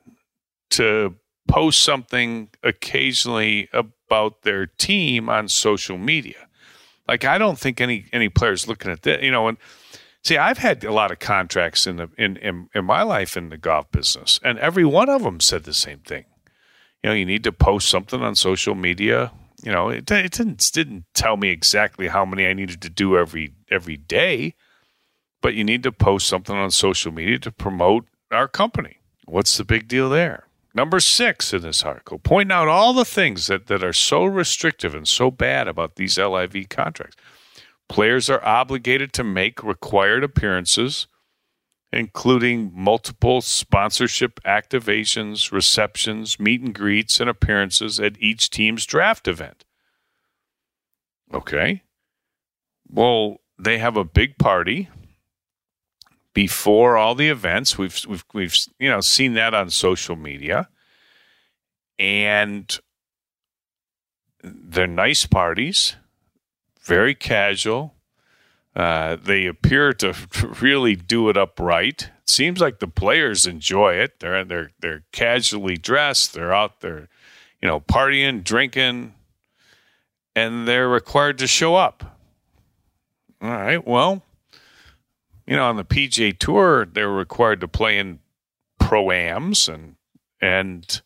to 0.71 1.17
post 1.49 1.83
something 1.83 2.49
occasionally 2.62 3.69
about 3.73 4.43
their 4.43 4.67
team 4.67 5.29
on 5.29 5.49
social 5.49 5.99
media? 5.99 6.49
Like, 7.09 7.25
I 7.25 7.39
don't 7.39 7.59
think 7.59 7.81
any 7.81 8.07
any 8.12 8.29
players 8.29 8.69
looking 8.69 8.91
at 8.91 9.03
that, 9.03 9.23
you 9.23 9.31
know, 9.31 9.49
and 9.49 9.59
see, 10.23 10.37
I've 10.37 10.59
had 10.59 10.85
a 10.85 10.93
lot 10.93 11.11
of 11.11 11.19
contracts 11.19 11.87
in 11.87 11.97
the 11.97 12.11
in, 12.19 12.37
in 12.37 12.69
in 12.75 12.85
my 12.85 13.03
life 13.03 13.37
in 13.37 13.49
the 13.49 13.57
golf 13.57 13.91
business, 13.91 14.39
and 14.43 14.59
every 14.59 14.85
one 14.85 15.09
of 15.09 15.23
them 15.23 15.41
said 15.41 15.65
the 15.65 15.75
same 15.75 16.01
thing 16.01 16.25
you 17.03 17.11
know, 17.11 17.15
you 17.15 17.27
need 17.27 17.45
to 17.45 17.53
post 17.53 17.89
something 17.89 18.23
on 18.23 18.35
social 18.35 18.75
media. 18.75 19.33
You 19.62 19.73
know, 19.73 19.89
it, 19.89 20.11
it 20.11 20.33
didn't 20.33 20.71
didn't 20.73 21.05
tell 21.15 21.37
me 21.37 21.51
exactly 21.51 22.09
how 22.09 22.25
many 22.25 22.47
I 22.47 22.53
needed 22.53 22.81
to 22.83 22.91
do 22.91 23.17
every 23.17 23.53
every 23.71 23.97
day, 23.97 24.55
but 25.43 25.55
you 25.55 25.65
need 25.65 25.83
to 25.83 25.93
post 25.93 26.27
something 26.27 26.57
on 26.57 26.71
social 26.71 27.13
media 27.13 27.39
to 27.41 27.53
promote 27.53 28.07
our 28.31 28.49
company. 28.49 28.99
What's 29.27 29.57
the 29.57 29.65
big 29.65 29.89
deal 29.89 30.09
there? 30.09 30.47
Number 30.75 31.01
six 31.01 31.53
in 31.53 31.61
this 31.61 31.83
article, 31.83 32.19
point 32.19 32.51
out 32.51 32.69
all 32.69 32.95
the 32.95 33.05
things 33.05 33.47
that, 33.49 33.67
that 33.67 33.85
are 33.85 33.93
so 33.93 34.25
restrictive 34.25 34.95
and 34.95 35.07
so 35.07 35.31
bad 35.31 35.69
about 35.69 35.97
these 35.97 36.17
LIV 36.17 36.71
contracts. 36.71 37.17
Players 37.91 38.31
are 38.31 38.43
obligated 38.43 39.13
to 39.13 39.25
make 39.25 39.63
required 39.63 40.25
appearances 40.25 41.07
including 41.93 42.73
multiple 42.75 43.43
sponsorship 43.43 44.41
activations, 44.45 45.53
receptions, 45.53 46.41
meet 46.41 46.63
and 46.63 46.75
greets, 46.75 47.21
and 47.21 47.29
appearances 47.29 48.01
at 48.01 48.17
each 48.19 48.49
team's 48.49 48.87
draft 48.87 49.29
event. 49.29 49.65
Okay. 51.33 51.83
Well, 52.89 53.39
they 53.59 53.79
have 53.79 53.97
a 53.97 54.05
big 54.05 54.39
party 54.39 54.89
before 56.35 56.97
all 56.97 57.15
the 57.15 57.29
events. 57.29 57.79
We've 57.79 57.99
we've 58.07 58.25
we've 58.33 58.57
you 58.79 58.91
know 58.91 59.01
seen 59.01 59.35
that 59.35 59.55
on 59.55 59.71
social 59.71 60.17
media, 60.17 60.69
and 61.99 62.79
they're 64.43 64.87
nice 64.87 65.27
parties, 65.27 65.97
very 66.83 67.15
casual. 67.15 67.95
Uh, 68.75 69.17
they 69.17 69.47
appear 69.47 69.93
to 69.93 70.15
really 70.61 70.97
do 70.97 71.29
it 71.29 71.37
upright. 71.37 72.11
It 72.23 72.31
seems 72.31 72.61
like 72.61 72.79
the 72.79 72.89
players 72.89 73.47
enjoy 73.47 73.95
it. 73.95 74.21
They're 74.21 74.45
they're 74.45 74.71
they're 74.81 75.05
casually 75.12 75.77
dressed. 75.77 76.33
They're 76.33 76.55
out 76.55 76.81
there, 76.81 77.09
you 77.61 77.69
know, 77.69 77.81
partying, 77.81 78.43
drinking, 78.43 79.15
and 80.35 80.67
they're 80.67 80.89
required 80.89 81.39
to 81.39 81.47
show 81.47 81.75
up. 81.75 82.19
All 83.43 83.51
right. 83.51 83.87
Well, 83.87 84.23
you 85.47 85.57
know, 85.57 85.65
on 85.65 85.77
the 85.77 85.85
PGA 85.85 86.37
Tour, 86.39 86.87
they're 86.87 87.11
required 87.11 87.61
to 87.61 87.69
play 87.69 87.99
in 87.99 88.21
proams 88.81 89.73
and 89.73 89.97
and 90.41 91.03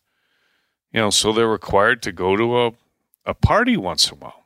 you 0.91 0.99
know, 0.99 1.09
so 1.09 1.31
they're 1.31 1.47
required 1.47 2.01
to 2.03 2.11
go 2.11 2.35
to 2.35 2.65
a 2.65 2.71
a 3.25 3.33
party 3.33 3.75
once 3.75 4.09
in 4.09 4.17
a 4.17 4.21
while. 4.21 4.43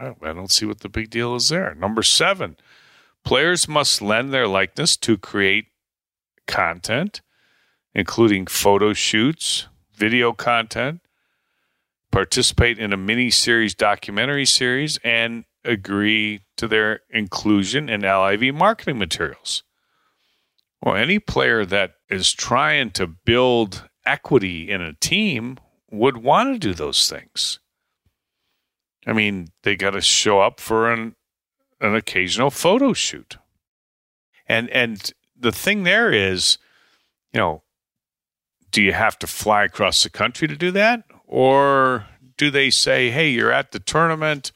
I 0.00 0.32
don't 0.32 0.50
see 0.50 0.66
what 0.66 0.80
the 0.80 0.88
big 0.88 1.10
deal 1.10 1.34
is 1.34 1.48
there. 1.48 1.74
Number 1.74 2.02
seven, 2.02 2.56
players 3.24 3.68
must 3.68 4.02
lend 4.02 4.32
their 4.32 4.46
likeness 4.46 4.96
to 4.98 5.16
create 5.16 5.66
content, 6.46 7.20
including 7.94 8.46
photo 8.46 8.92
shoots, 8.92 9.66
video 9.94 10.32
content, 10.32 11.00
participate 12.10 12.78
in 12.78 12.92
a 12.92 12.96
mini 12.96 13.30
series 13.30 13.74
documentary 13.74 14.46
series, 14.46 14.98
and 15.04 15.44
agree 15.64 16.42
to 16.56 16.68
their 16.68 17.00
inclusion 17.10 17.88
in 17.88 18.02
LIV 18.02 18.54
marketing 18.54 18.98
materials. 18.98 19.62
Well, 20.82 20.96
any 20.96 21.18
player 21.18 21.64
that 21.64 21.94
is 22.10 22.32
trying 22.32 22.90
to 22.92 23.06
build 23.06 23.88
equity 24.04 24.70
in 24.70 24.82
a 24.82 24.92
team 24.92 25.58
would 25.90 26.18
want 26.18 26.54
to 26.54 26.58
do 26.58 26.74
those 26.74 27.08
things. 27.08 27.58
I 29.06 29.12
mean, 29.12 29.48
they 29.62 29.76
got 29.76 29.90
to 29.90 30.00
show 30.00 30.40
up 30.40 30.60
for 30.60 30.92
an 30.92 31.14
an 31.80 31.94
occasional 31.94 32.50
photo 32.50 32.92
shoot. 32.92 33.36
And 34.46 34.70
and 34.70 35.12
the 35.38 35.52
thing 35.52 35.82
there 35.82 36.12
is, 36.12 36.58
you 37.32 37.40
know, 37.40 37.62
do 38.70 38.82
you 38.82 38.92
have 38.92 39.18
to 39.20 39.26
fly 39.26 39.64
across 39.64 40.02
the 40.02 40.10
country 40.10 40.48
to 40.48 40.56
do 40.56 40.70
that 40.72 41.04
or 41.26 42.06
do 42.36 42.50
they 42.50 42.70
say, 42.70 43.10
"Hey, 43.10 43.30
you're 43.30 43.52
at 43.52 43.72
the 43.72 43.80
tournament 43.80 44.52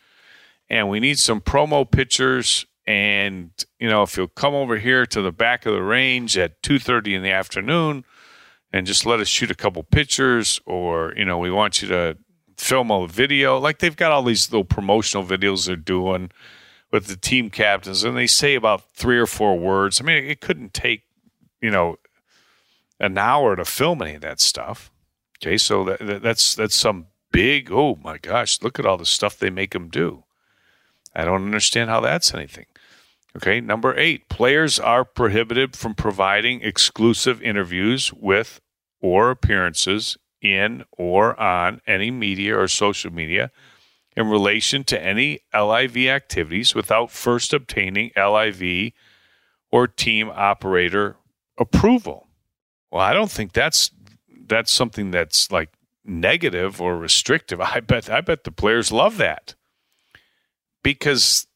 and 0.70 0.88
we 0.88 1.00
need 1.00 1.18
some 1.18 1.40
promo 1.40 1.90
pictures 1.90 2.66
and, 2.86 3.50
you 3.78 3.88
know, 3.88 4.02
if 4.02 4.16
you'll 4.16 4.28
come 4.28 4.54
over 4.54 4.78
here 4.78 5.04
to 5.04 5.20
the 5.20 5.30
back 5.30 5.66
of 5.66 5.74
the 5.74 5.82
range 5.82 6.38
at 6.38 6.62
2:30 6.62 7.14
in 7.14 7.22
the 7.22 7.30
afternoon 7.30 8.04
and 8.72 8.86
just 8.86 9.04
let 9.04 9.20
us 9.20 9.28
shoot 9.28 9.50
a 9.50 9.54
couple 9.54 9.82
pictures 9.82 10.58
or, 10.64 11.12
you 11.16 11.24
know, 11.24 11.36
we 11.38 11.50
want 11.50 11.82
you 11.82 11.88
to 11.88 12.16
film 12.56 12.90
a 12.90 13.06
video. 13.06 13.58
Like 13.58 13.78
they've 13.78 13.96
got 13.96 14.12
all 14.12 14.22
these 14.22 14.50
little 14.50 14.64
promotional 14.64 15.24
videos 15.24 15.66
they're 15.66 15.76
doing 15.76 16.30
with 16.90 17.06
the 17.06 17.16
team 17.16 17.50
captains, 17.50 18.04
and 18.04 18.16
they 18.16 18.26
say 18.26 18.54
about 18.54 18.90
three 18.92 19.18
or 19.18 19.26
four 19.26 19.58
words. 19.58 20.00
I 20.00 20.04
mean, 20.04 20.24
it 20.24 20.40
couldn't 20.40 20.72
take, 20.72 21.02
you 21.60 21.70
know, 21.70 21.96
an 22.98 23.18
hour 23.18 23.56
to 23.56 23.64
film 23.64 24.02
any 24.02 24.14
of 24.14 24.22
that 24.22 24.40
stuff. 24.40 24.90
Okay, 25.38 25.56
so 25.56 25.84
that, 25.84 26.22
that's 26.22 26.54
that's 26.54 26.74
some 26.74 27.06
big. 27.30 27.70
Oh 27.70 27.98
my 28.02 28.18
gosh, 28.18 28.62
look 28.62 28.78
at 28.78 28.86
all 28.86 28.96
the 28.96 29.06
stuff 29.06 29.38
they 29.38 29.50
make 29.50 29.72
them 29.72 29.88
do. 29.88 30.24
I 31.18 31.24
don't 31.24 31.44
understand 31.44 31.90
how 31.90 32.00
that's 32.00 32.32
anything. 32.32 32.66
Okay, 33.36 33.60
number 33.60 33.96
eight, 33.98 34.28
players 34.28 34.78
are 34.78 35.04
prohibited 35.04 35.74
from 35.74 35.96
providing 35.96 36.62
exclusive 36.62 37.42
interviews 37.42 38.12
with 38.12 38.60
or 39.00 39.30
appearances 39.30 40.16
in 40.40 40.84
or 40.92 41.38
on 41.38 41.80
any 41.88 42.12
media 42.12 42.56
or 42.56 42.68
social 42.68 43.12
media 43.12 43.50
in 44.16 44.28
relation 44.28 44.84
to 44.84 45.02
any 45.02 45.40
LIV 45.52 45.96
activities 46.06 46.76
without 46.76 47.10
first 47.10 47.52
obtaining 47.52 48.12
LIV 48.16 48.92
or 49.72 49.88
team 49.88 50.30
operator 50.32 51.16
approval. 51.58 52.28
Well, 52.92 53.02
I 53.02 53.12
don't 53.12 53.30
think 53.30 53.52
that's 53.52 53.90
that's 54.46 54.70
something 54.70 55.10
that's 55.10 55.50
like 55.50 55.70
negative 56.04 56.80
or 56.80 56.96
restrictive. 56.96 57.60
I 57.60 57.80
bet 57.80 58.08
I 58.08 58.20
bet 58.20 58.44
the 58.44 58.52
players 58.52 58.92
love 58.92 59.16
that. 59.16 59.56
Because 60.82 61.46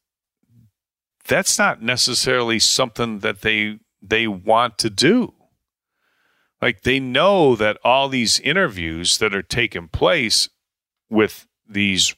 that's 1.27 1.59
not 1.59 1.83
necessarily 1.83 2.59
something 2.59 3.21
that 3.21 3.43
they 3.43 3.79
they 4.01 4.27
want 4.27 4.79
to 4.79 4.91
do. 4.91 5.35
Like 6.61 6.83
they 6.83 7.01
know 7.01 7.57
that 7.57 7.79
all 7.85 8.09
these 8.09 8.41
interviews 8.41 9.19
that 9.19 9.35
are 9.35 9.43
taking 9.43 9.89
place 9.89 10.49
with 11.11 11.47
these 11.69 12.15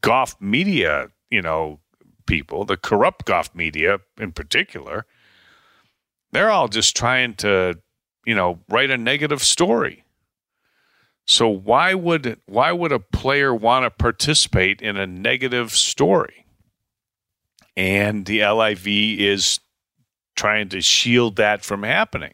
golf 0.00 0.36
media, 0.40 1.08
you 1.30 1.42
know, 1.42 1.80
people, 2.26 2.64
the 2.64 2.76
corrupt 2.76 3.24
golf 3.24 3.54
media 3.54 3.98
in 4.18 4.32
particular, 4.32 5.06
they're 6.32 6.50
all 6.50 6.68
just 6.68 6.96
trying 6.96 7.34
to, 7.36 7.78
you 8.24 8.34
know, 8.34 8.60
write 8.68 8.90
a 8.90 8.98
negative 8.98 9.42
story. 9.42 10.04
So 11.28 11.46
why 11.46 11.92
would 11.92 12.40
why 12.46 12.72
would 12.72 12.90
a 12.90 12.98
player 12.98 13.54
want 13.54 13.84
to 13.84 13.90
participate 13.90 14.80
in 14.80 14.96
a 14.96 15.06
negative 15.06 15.72
story? 15.72 16.46
And 17.76 18.24
the 18.24 18.44
LIV 18.44 18.86
is 18.88 19.60
trying 20.34 20.70
to 20.70 20.80
shield 20.80 21.36
that 21.36 21.62
from 21.62 21.82
happening. 21.82 22.32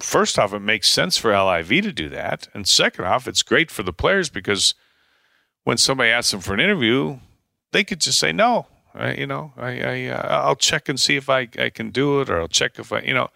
First 0.00 0.38
off, 0.38 0.52
it 0.52 0.60
makes 0.60 0.90
sense 0.90 1.16
for 1.16 1.34
LIV 1.34 1.68
to 1.84 1.92
do 1.92 2.10
that, 2.10 2.48
and 2.52 2.68
second 2.68 3.06
off, 3.06 3.26
it's 3.26 3.42
great 3.42 3.70
for 3.70 3.82
the 3.82 3.94
players 3.94 4.28
because 4.28 4.74
when 5.64 5.78
somebody 5.78 6.10
asks 6.10 6.32
them 6.32 6.40
for 6.40 6.52
an 6.52 6.60
interview, 6.60 7.18
they 7.72 7.82
could 7.82 8.00
just 8.00 8.18
say 8.18 8.30
no. 8.30 8.66
I, 8.94 9.14
you 9.14 9.26
know, 9.26 9.52
I, 9.56 9.80
I 9.80 10.06
uh, 10.08 10.42
I'll 10.44 10.56
check 10.56 10.88
and 10.90 11.00
see 11.00 11.16
if 11.16 11.30
I, 11.30 11.48
I 11.58 11.70
can 11.70 11.90
do 11.90 12.20
it, 12.20 12.28
or 12.28 12.40
I'll 12.40 12.48
check 12.48 12.78
if 12.78 12.92
I, 12.92 13.00
you 13.00 13.14
know, 13.14 13.30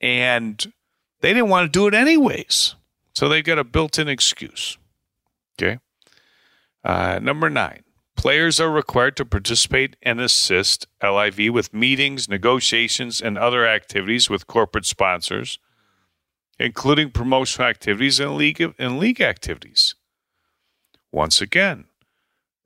and 0.00 0.72
they 1.20 1.32
didn't 1.32 1.48
want 1.48 1.72
to 1.72 1.78
do 1.78 1.86
it 1.86 1.94
anyways, 1.94 2.74
so 3.18 3.28
they've 3.28 3.42
got 3.42 3.58
a 3.58 3.64
built-in 3.64 4.06
excuse. 4.06 4.78
Okay. 5.60 5.80
Uh, 6.84 7.18
number 7.20 7.50
nine, 7.50 7.82
players 8.16 8.60
are 8.60 8.70
required 8.70 9.16
to 9.16 9.24
participate 9.24 9.96
and 10.02 10.20
assist 10.20 10.86
LIV 11.02 11.52
with 11.52 11.74
meetings, 11.74 12.28
negotiations, 12.28 13.20
and 13.20 13.36
other 13.36 13.66
activities 13.66 14.30
with 14.30 14.46
corporate 14.46 14.86
sponsors, 14.86 15.58
including 16.60 17.10
promotional 17.10 17.68
activities 17.68 18.20
and 18.20 18.36
league 18.36 18.60
and 18.78 19.00
league 19.00 19.20
activities. 19.20 19.96
Once 21.10 21.40
again, 21.40 21.86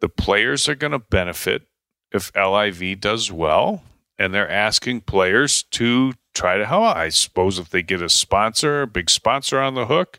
the 0.00 0.08
players 0.10 0.68
are 0.68 0.74
going 0.74 0.92
to 0.92 0.98
benefit 0.98 1.62
if 2.10 2.30
LIV 2.36 3.00
does 3.00 3.32
well, 3.32 3.84
and 4.18 4.34
they're 4.34 4.50
asking 4.50 5.00
players 5.00 5.62
to 5.70 6.12
try 6.34 6.58
to 6.58 6.66
help. 6.66 6.94
I 6.94 7.08
suppose 7.08 7.58
if 7.58 7.70
they 7.70 7.82
get 7.82 8.02
a 8.02 8.10
sponsor, 8.10 8.82
a 8.82 8.86
big 8.86 9.08
sponsor 9.08 9.58
on 9.58 9.76
the 9.76 9.86
hook, 9.86 10.18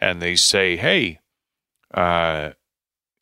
and 0.00 0.20
they 0.20 0.36
say, 0.36 0.76
"Hey, 0.76 1.20
uh, 1.92 2.50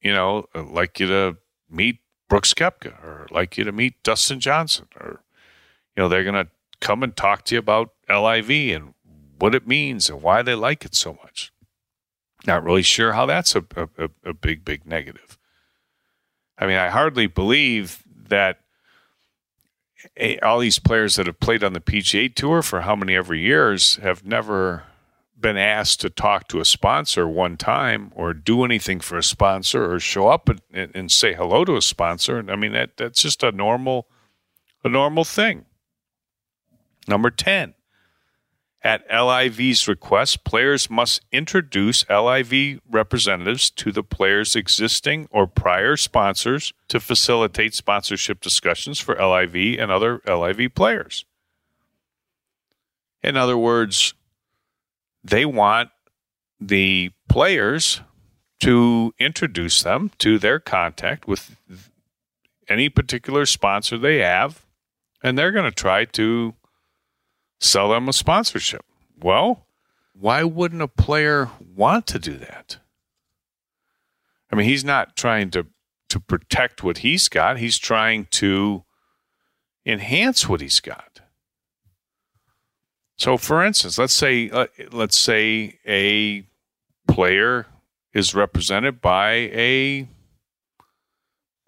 you 0.00 0.12
know, 0.12 0.46
I'd 0.54 0.66
like 0.66 1.00
you 1.00 1.06
to 1.06 1.36
meet 1.70 1.98
Brooks 2.28 2.54
Koepka, 2.54 3.02
or 3.02 3.26
like 3.30 3.56
you 3.56 3.64
to 3.64 3.72
meet 3.72 4.02
Dustin 4.02 4.40
Johnson, 4.40 4.86
or 4.98 5.22
you 5.96 6.02
know, 6.02 6.08
they're 6.08 6.24
going 6.24 6.34
to 6.46 6.48
come 6.80 7.02
and 7.02 7.16
talk 7.16 7.44
to 7.46 7.54
you 7.54 7.58
about 7.58 7.90
LIV 8.08 8.50
and 8.74 8.94
what 9.38 9.54
it 9.54 9.66
means 9.66 10.08
and 10.08 10.22
why 10.22 10.42
they 10.42 10.54
like 10.54 10.84
it 10.84 10.94
so 10.94 11.18
much." 11.22 11.52
Not 12.46 12.62
really 12.64 12.82
sure 12.82 13.12
how 13.14 13.26
that's 13.26 13.56
a, 13.56 13.64
a, 13.76 14.10
a 14.24 14.34
big, 14.34 14.64
big 14.64 14.86
negative. 14.86 15.38
I 16.58 16.66
mean, 16.66 16.76
I 16.76 16.90
hardly 16.90 17.26
believe 17.26 18.02
that 18.28 18.60
all 20.42 20.58
these 20.58 20.78
players 20.78 21.16
that 21.16 21.26
have 21.26 21.40
played 21.40 21.64
on 21.64 21.72
the 21.72 21.80
PGA 21.80 22.32
Tour 22.32 22.62
for 22.62 22.82
how 22.82 22.94
many 22.94 23.14
ever 23.14 23.34
years 23.34 23.96
have 23.96 24.24
never 24.24 24.84
been 25.44 25.56
asked 25.58 26.00
to 26.00 26.08
talk 26.08 26.48
to 26.48 26.58
a 26.58 26.64
sponsor 26.64 27.28
one 27.28 27.58
time 27.58 28.10
or 28.16 28.32
do 28.32 28.64
anything 28.64 28.98
for 28.98 29.18
a 29.18 29.22
sponsor 29.22 29.92
or 29.92 30.00
show 30.00 30.28
up 30.28 30.48
and, 30.48 30.62
and 30.72 31.12
say 31.12 31.34
hello 31.34 31.66
to 31.66 31.76
a 31.76 31.82
sponsor. 31.82 32.42
I 32.48 32.56
mean, 32.56 32.72
that 32.72 32.96
that's 32.96 33.20
just 33.20 33.42
a 33.42 33.52
normal 33.52 34.08
a 34.82 34.88
normal 34.88 35.22
thing. 35.22 35.66
Number 37.06 37.30
10, 37.30 37.74
at 38.82 39.04
LIV's 39.10 39.86
request, 39.86 40.44
players 40.44 40.88
must 40.88 41.20
introduce 41.30 42.08
LIV 42.08 42.80
representatives 42.90 43.68
to 43.72 43.92
the 43.92 44.02
player's 44.02 44.56
existing 44.56 45.28
or 45.30 45.46
prior 45.46 45.98
sponsors 45.98 46.72
to 46.88 47.00
facilitate 47.00 47.74
sponsorship 47.74 48.40
discussions 48.40 48.98
for 48.98 49.14
LIV 49.14 49.78
and 49.78 49.90
other 49.90 50.22
LIV 50.26 50.74
players. 50.74 51.26
In 53.22 53.36
other 53.36 53.58
words, 53.58 54.14
they 55.24 55.44
want 55.44 55.90
the 56.60 57.10
players 57.28 58.02
to 58.60 59.12
introduce 59.18 59.82
them 59.82 60.10
to 60.18 60.38
their 60.38 60.60
contact 60.60 61.26
with 61.26 61.56
any 62.68 62.88
particular 62.88 63.46
sponsor 63.46 63.98
they 63.98 64.18
have, 64.18 64.64
and 65.22 65.36
they're 65.36 65.52
going 65.52 65.64
to 65.64 65.70
try 65.70 66.04
to 66.04 66.54
sell 67.60 67.90
them 67.90 68.08
a 68.08 68.12
sponsorship. 68.12 68.84
Well, 69.20 69.66
why 70.12 70.44
wouldn't 70.44 70.82
a 70.82 70.88
player 70.88 71.50
want 71.74 72.06
to 72.08 72.18
do 72.18 72.34
that? 72.34 72.78
I 74.50 74.56
mean, 74.56 74.66
he's 74.66 74.84
not 74.84 75.16
trying 75.16 75.50
to 75.50 75.66
to 76.10 76.20
protect 76.20 76.84
what 76.84 76.98
he's 76.98 77.28
got. 77.28 77.58
He's 77.58 77.76
trying 77.76 78.26
to 78.32 78.84
enhance 79.84 80.48
what 80.48 80.60
he's 80.60 80.78
got. 80.78 81.13
So, 83.16 83.36
for 83.36 83.64
instance, 83.64 83.98
let's 83.98 84.12
say 84.12 84.50
uh, 84.50 84.66
let's 84.90 85.18
say 85.18 85.78
a 85.86 86.46
player 87.06 87.66
is 88.12 88.34
represented 88.34 89.00
by 89.00 89.32
a 89.32 90.08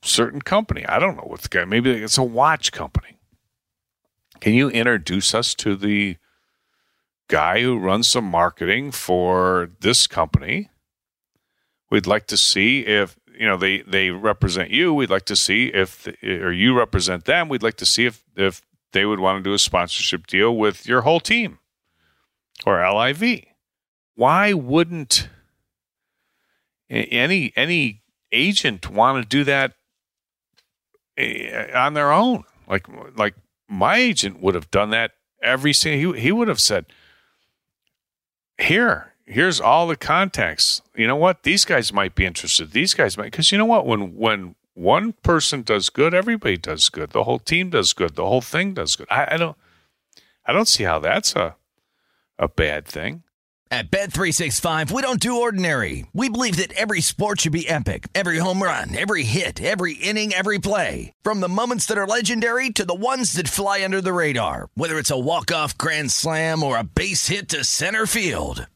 certain 0.02 0.42
company. 0.42 0.86
I 0.86 0.98
don't 0.98 1.16
know 1.16 1.26
what 1.26 1.42
the 1.42 1.48
guy. 1.48 1.64
Maybe 1.64 1.90
it's 1.90 2.18
a 2.18 2.22
watch 2.22 2.72
company. 2.72 3.18
Can 4.40 4.54
you 4.54 4.68
introduce 4.68 5.34
us 5.34 5.54
to 5.56 5.76
the 5.76 6.16
guy 7.28 7.62
who 7.62 7.78
runs 7.78 8.08
some 8.08 8.24
marketing 8.24 8.92
for 8.92 9.70
this 9.80 10.06
company? 10.06 10.70
We'd 11.90 12.06
like 12.06 12.26
to 12.28 12.36
see 12.36 12.80
if 12.80 13.16
you 13.38 13.46
know 13.46 13.56
they 13.56 13.82
they 13.82 14.10
represent 14.10 14.70
you. 14.70 14.92
We'd 14.92 15.10
like 15.10 15.26
to 15.26 15.36
see 15.36 15.66
if 15.66 16.08
or 16.22 16.52
you 16.52 16.76
represent 16.76 17.24
them. 17.24 17.48
We'd 17.48 17.62
like 17.62 17.76
to 17.76 17.86
see 17.86 18.06
if 18.06 18.24
if 18.36 18.62
they 18.92 19.04
would 19.04 19.20
want 19.20 19.42
to 19.42 19.48
do 19.48 19.54
a 19.54 19.58
sponsorship 19.58 20.26
deal 20.26 20.56
with 20.56 20.86
your 20.86 21.02
whole 21.02 21.20
team 21.20 21.58
or 22.64 22.80
LIV. 22.80 23.44
Why 24.14 24.52
wouldn't 24.52 25.28
any 26.88 27.52
any 27.56 28.02
agent 28.32 28.90
want 28.90 29.22
to 29.22 29.28
do 29.28 29.44
that 29.44 29.74
eh, 31.16 31.70
on 31.74 31.94
their 31.94 32.12
own? 32.12 32.44
Like 32.66 32.86
like 33.16 33.34
my 33.68 33.96
agent 33.96 34.40
would 34.40 34.54
have 34.54 34.70
done 34.70 34.90
that 34.90 35.12
every 35.42 35.72
single 35.72 36.14
he, 36.14 36.20
he 36.20 36.32
would 36.32 36.48
have 36.48 36.60
said 36.60 36.86
here 38.58 39.12
here's 39.26 39.60
all 39.60 39.86
the 39.86 39.96
contacts 39.96 40.80
you 40.94 41.06
know 41.06 41.16
what 41.16 41.42
these 41.42 41.64
guys 41.64 41.92
might 41.92 42.14
be 42.14 42.24
interested 42.24 42.70
these 42.70 42.94
guys 42.94 43.18
might 43.18 43.30
because 43.30 43.52
you 43.52 43.58
know 43.58 43.64
what 43.64 43.86
when 43.86 44.16
when 44.16 44.54
one 44.76 45.12
person 45.12 45.62
does 45.62 45.88
good 45.90 46.14
everybody 46.14 46.56
does 46.56 46.88
good 46.88 47.10
the 47.10 47.24
whole 47.24 47.38
team 47.38 47.70
does 47.70 47.92
good 47.92 48.14
the 48.14 48.26
whole 48.26 48.42
thing 48.42 48.74
does 48.74 48.94
good 48.94 49.06
i, 49.10 49.26
I 49.32 49.36
don't 49.36 49.56
i 50.44 50.52
don't 50.52 50.68
see 50.68 50.84
how 50.84 50.98
that's 50.98 51.34
a 51.34 51.56
a 52.38 52.48
bad 52.48 52.84
thing 52.84 53.22
at 53.68 53.90
Bet365, 53.90 54.92
we 54.92 55.02
don't 55.02 55.18
do 55.18 55.40
ordinary. 55.40 56.06
We 56.12 56.28
believe 56.28 56.56
that 56.58 56.72
every 56.74 57.00
sport 57.00 57.40
should 57.40 57.52
be 57.52 57.68
epic. 57.68 58.06
Every 58.14 58.38
home 58.38 58.62
run, 58.62 58.94
every 58.96 59.24
hit, 59.24 59.60
every 59.60 59.94
inning, 59.94 60.32
every 60.32 60.58
play. 60.58 61.12
From 61.22 61.40
the 61.40 61.48
moments 61.48 61.86
that 61.86 61.98
are 61.98 62.06
legendary 62.06 62.70
to 62.70 62.84
the 62.84 62.94
ones 62.94 63.32
that 63.32 63.48
fly 63.48 63.82
under 63.82 64.00
the 64.00 64.12
radar. 64.12 64.68
Whether 64.74 64.98
it's 64.98 65.10
a 65.10 65.18
walk-off 65.18 65.76
grand 65.76 66.12
slam 66.12 66.62
or 66.62 66.78
a 66.78 66.84
base 66.84 67.26
hit 67.26 67.48
to 67.48 67.64
center 67.64 68.06
field. 68.06 68.68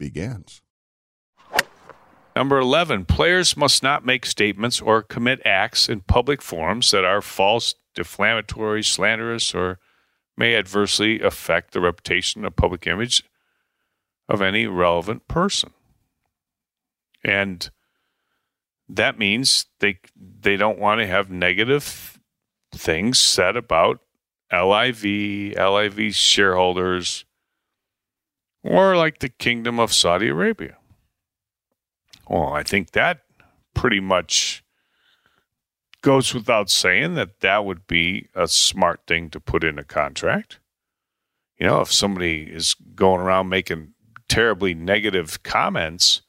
begins. 0.00 0.60
Number 2.34 2.58
11, 2.58 3.04
players 3.04 3.56
must 3.56 3.82
not 3.82 4.04
make 4.04 4.24
statements 4.24 4.80
or 4.80 5.02
commit 5.02 5.40
acts 5.44 5.88
in 5.88 6.00
public 6.00 6.42
forums 6.42 6.90
that 6.90 7.04
are 7.04 7.20
false, 7.20 7.74
defamatory, 7.94 8.82
slanderous, 8.82 9.54
or 9.54 9.78
may 10.36 10.56
adversely 10.56 11.20
affect 11.20 11.72
the 11.72 11.80
reputation 11.80 12.44
or 12.44 12.50
public 12.50 12.86
image 12.86 13.22
of 14.28 14.40
any 14.40 14.66
relevant 14.66 15.28
person. 15.28 15.70
And 17.22 17.68
that 18.88 19.18
means 19.18 19.66
they 19.80 19.98
they 20.16 20.56
don't 20.56 20.78
want 20.78 21.00
to 21.00 21.06
have 21.06 21.30
negative 21.30 22.18
things 22.72 23.18
said 23.18 23.56
about 23.56 24.00
LIV, 24.52 25.04
LIV 25.56 26.14
shareholders, 26.14 27.24
or 28.62 28.96
like 28.96 29.18
the 29.18 29.28
Kingdom 29.28 29.78
of 29.78 29.92
Saudi 29.92 30.28
Arabia. 30.28 30.76
Well, 32.28 32.52
I 32.52 32.62
think 32.62 32.92
that 32.92 33.22
pretty 33.74 34.00
much 34.00 34.62
goes 36.02 36.32
without 36.32 36.70
saying 36.70 37.14
that 37.14 37.40
that 37.40 37.64
would 37.64 37.86
be 37.86 38.28
a 38.34 38.48
smart 38.48 39.00
thing 39.06 39.30
to 39.30 39.40
put 39.40 39.64
in 39.64 39.78
a 39.78 39.84
contract. 39.84 40.58
You 41.58 41.66
know, 41.66 41.80
if 41.80 41.92
somebody 41.92 42.42
is 42.44 42.74
going 42.94 43.20
around 43.20 43.48
making 43.48 43.92
terribly 44.28 44.74
negative 44.74 45.42
comments 45.42 46.22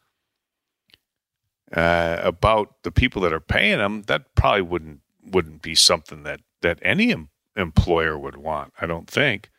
uh, 1.71 2.19
about 2.21 2.83
the 2.83 2.91
people 2.91 3.21
that 3.21 3.31
are 3.31 3.39
paying 3.39 3.77
them, 3.77 4.03
that 4.03 4.35
probably 4.35 4.61
wouldn't 4.61 4.99
wouldn't 5.23 5.61
be 5.61 5.75
something 5.75 6.23
that 6.23 6.41
that 6.61 6.79
any 6.81 7.11
em- 7.11 7.29
employer 7.55 8.17
would 8.17 8.35
want. 8.35 8.73
I 8.81 8.87
don't 8.87 9.09
think. 9.09 9.49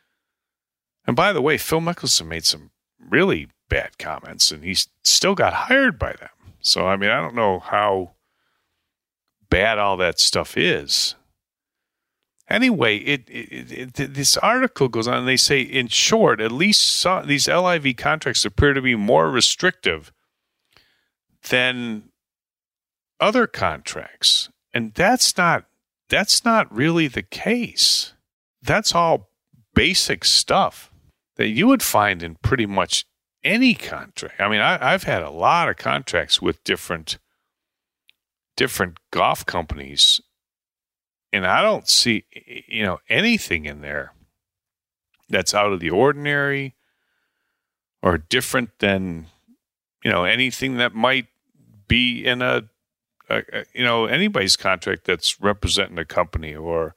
And 1.06 1.16
by 1.16 1.32
the 1.32 1.42
way, 1.42 1.58
Phil 1.58 1.80
Mickelson 1.80 2.26
made 2.26 2.44
some 2.44 2.70
really 2.98 3.48
bad 3.68 3.98
comments, 3.98 4.50
and 4.50 4.62
he 4.62 4.76
still 5.02 5.34
got 5.34 5.52
hired 5.52 5.98
by 5.98 6.12
them. 6.12 6.28
So 6.60 6.86
I 6.86 6.96
mean, 6.96 7.10
I 7.10 7.20
don't 7.20 7.34
know 7.34 7.58
how 7.58 8.12
bad 9.50 9.78
all 9.78 9.96
that 9.96 10.20
stuff 10.20 10.56
is. 10.56 11.14
Anyway, 12.48 12.98
it, 12.98 13.22
it, 13.28 13.98
it, 13.98 14.14
this 14.14 14.36
article 14.36 14.88
goes 14.88 15.08
on, 15.08 15.18
and 15.18 15.28
they 15.28 15.36
say, 15.36 15.60
in 15.60 15.88
short, 15.88 16.40
at 16.40 16.52
least 16.52 16.82
some, 16.82 17.26
these 17.26 17.48
LIV 17.48 17.96
contracts 17.96 18.44
appear 18.44 18.74
to 18.74 18.82
be 18.82 18.94
more 18.94 19.30
restrictive 19.30 20.12
than 21.48 22.10
other 23.20 23.46
contracts, 23.46 24.50
and 24.74 24.92
that's 24.94 25.36
not 25.36 25.64
that's 26.08 26.44
not 26.44 26.72
really 26.74 27.08
the 27.08 27.22
case. 27.22 28.12
That's 28.60 28.94
all 28.94 29.30
basic 29.74 30.24
stuff 30.24 30.91
that 31.36 31.48
you 31.48 31.66
would 31.66 31.82
find 31.82 32.22
in 32.22 32.36
pretty 32.36 32.66
much 32.66 33.04
any 33.44 33.74
contract. 33.74 34.40
I 34.40 34.48
mean, 34.48 34.60
I, 34.60 34.92
I've 34.92 35.04
had 35.04 35.22
a 35.22 35.30
lot 35.30 35.68
of 35.68 35.76
contracts 35.76 36.40
with 36.40 36.62
different 36.64 37.18
different 38.56 38.98
golf 39.10 39.46
companies 39.46 40.20
and 41.32 41.46
I 41.46 41.62
don't 41.62 41.88
see 41.88 42.24
you 42.68 42.82
know 42.84 43.00
anything 43.08 43.64
in 43.64 43.80
there 43.80 44.12
that's 45.28 45.54
out 45.54 45.72
of 45.72 45.80
the 45.80 45.90
ordinary 45.90 46.74
or 48.02 48.18
different 48.18 48.78
than 48.80 49.26
you 50.04 50.10
know 50.10 50.24
anything 50.24 50.76
that 50.76 50.94
might 50.94 51.26
be 51.88 52.24
in 52.24 52.42
a, 52.42 52.64
a, 53.30 53.42
a 53.52 53.64
you 53.72 53.84
know 53.84 54.06
anybody's 54.06 54.56
contract 54.56 55.04
that's 55.04 55.40
representing 55.40 55.98
a 55.98 56.04
company 56.04 56.54
or 56.54 56.94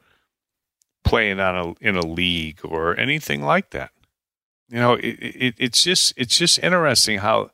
playing 1.03 1.39
on 1.39 1.55
a 1.55 1.87
in 1.87 1.95
a 1.95 2.05
league 2.05 2.59
or 2.63 2.97
anything 2.99 3.41
like 3.41 3.69
that. 3.71 3.91
You 4.69 4.79
know, 4.79 4.93
it, 4.93 5.03
it, 5.19 5.55
it's 5.57 5.83
just 5.83 6.13
it's 6.17 6.37
just 6.37 6.59
interesting 6.59 7.19
how 7.19 7.51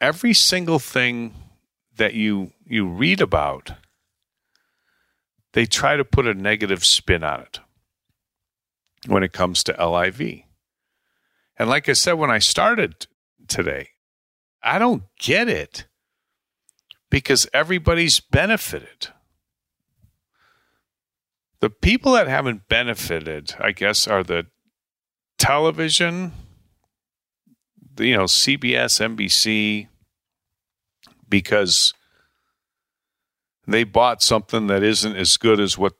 every 0.00 0.34
single 0.34 0.78
thing 0.78 1.34
that 1.96 2.14
you 2.14 2.52
you 2.66 2.86
read 2.86 3.20
about, 3.20 3.72
they 5.52 5.66
try 5.66 5.96
to 5.96 6.04
put 6.04 6.26
a 6.26 6.34
negative 6.34 6.84
spin 6.84 7.22
on 7.22 7.40
it 7.40 7.60
when 9.06 9.22
it 9.22 9.32
comes 9.32 9.62
to 9.64 9.72
LIV. 9.72 10.42
And 11.56 11.68
like 11.68 11.88
I 11.88 11.92
said 11.92 12.14
when 12.14 12.30
I 12.30 12.38
started 12.38 13.06
today, 13.46 13.90
I 14.62 14.78
don't 14.78 15.04
get 15.18 15.48
it 15.48 15.86
because 17.10 17.46
everybody's 17.52 18.20
benefited. 18.20 19.08
The 21.60 21.70
people 21.70 22.12
that 22.12 22.26
haven't 22.26 22.68
benefited, 22.68 23.54
I 23.60 23.70
guess, 23.70 24.08
are 24.08 24.24
the 24.24 24.46
television, 25.42 26.30
you 27.98 28.16
know, 28.16 28.24
CBS, 28.24 29.00
NBC, 29.00 29.88
because 31.28 31.94
they 33.66 33.82
bought 33.82 34.22
something 34.22 34.68
that 34.68 34.84
isn't 34.84 35.16
as 35.16 35.36
good 35.36 35.58
as 35.58 35.76
what 35.76 35.94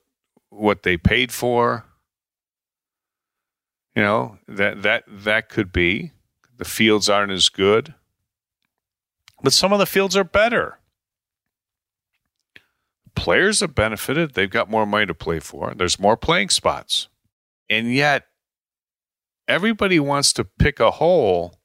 what 0.49 0.83
they 0.83 0.95
paid 0.95 1.33
for. 1.33 1.83
You 3.93 4.03
know, 4.03 4.37
that 4.47 4.81
that 4.83 5.03
that 5.09 5.49
could 5.49 5.73
be. 5.73 6.13
The 6.55 6.65
fields 6.65 7.09
aren't 7.09 7.33
as 7.33 7.49
good. 7.49 7.93
But 9.41 9.51
some 9.51 9.73
of 9.73 9.79
the 9.79 9.85
fields 9.85 10.15
are 10.15 10.23
better. 10.23 10.79
Players 13.13 13.59
have 13.59 13.75
benefited. 13.75 14.33
They've 14.35 14.49
got 14.49 14.69
more 14.69 14.85
money 14.85 15.05
to 15.05 15.13
play 15.13 15.39
for. 15.41 15.73
There's 15.75 15.99
more 15.99 16.15
playing 16.15 16.49
spots. 16.49 17.09
And 17.69 17.93
yet, 17.93 18.27
everybody 19.47 19.99
wants 19.99 20.33
to 20.33 20.43
pick 20.43 20.79
a 20.79 20.91
hole 20.91 21.59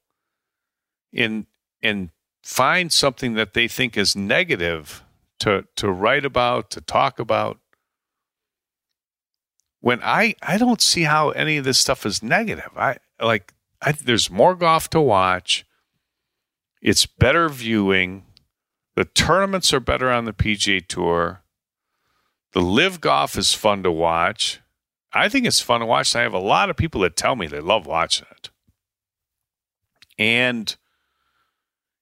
in 1.11 1.47
and 1.81 2.09
find 2.43 2.91
something 2.91 3.33
that 3.35 3.53
they 3.53 3.67
think 3.67 3.97
is 3.97 4.15
negative 4.15 5.03
to 5.39 5.65
to 5.75 5.91
write 5.91 6.25
about, 6.25 6.69
to 6.71 6.81
talk 6.81 7.19
about. 7.19 7.59
When 9.81 9.99
I 10.03 10.35
I 10.41 10.57
don't 10.57 10.81
see 10.81 11.03
how 11.03 11.29
any 11.31 11.57
of 11.57 11.65
this 11.65 11.79
stuff 11.79 12.05
is 12.05 12.21
negative. 12.21 12.71
I 12.75 12.97
like 13.21 13.53
I, 13.81 13.93
there's 13.93 14.29
more 14.29 14.55
golf 14.55 14.89
to 14.91 15.01
watch. 15.01 15.65
It's 16.81 17.05
better 17.05 17.49
viewing. 17.49 18.25
The 18.95 19.05
tournaments 19.05 19.73
are 19.73 19.79
better 19.79 20.09
on 20.09 20.25
the 20.25 20.33
PGA 20.33 20.85
Tour. 20.85 21.43
The 22.51 22.61
LIV 22.61 22.99
golf 22.99 23.37
is 23.37 23.53
fun 23.53 23.83
to 23.83 23.91
watch. 23.91 24.59
I 25.11 25.29
think 25.29 25.45
it's 25.45 25.61
fun 25.61 25.79
to 25.79 25.85
watch. 25.85 26.15
I 26.15 26.21
have 26.21 26.33
a 26.33 26.39
lot 26.39 26.69
of 26.69 26.77
people 26.77 27.01
that 27.01 27.15
tell 27.15 27.35
me 27.35 27.47
they 27.47 27.59
love 27.59 27.85
watching 27.85 28.27
it. 28.31 28.49
And 30.17 30.75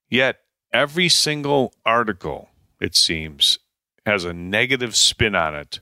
yet, 0.09 0.39
every 0.73 1.07
single 1.07 1.73
article, 1.85 2.49
it 2.81 2.95
seems, 2.95 3.59
has 4.05 4.25
a 4.25 4.33
negative 4.33 4.95
spin 4.95 5.35
on 5.35 5.55
it, 5.55 5.79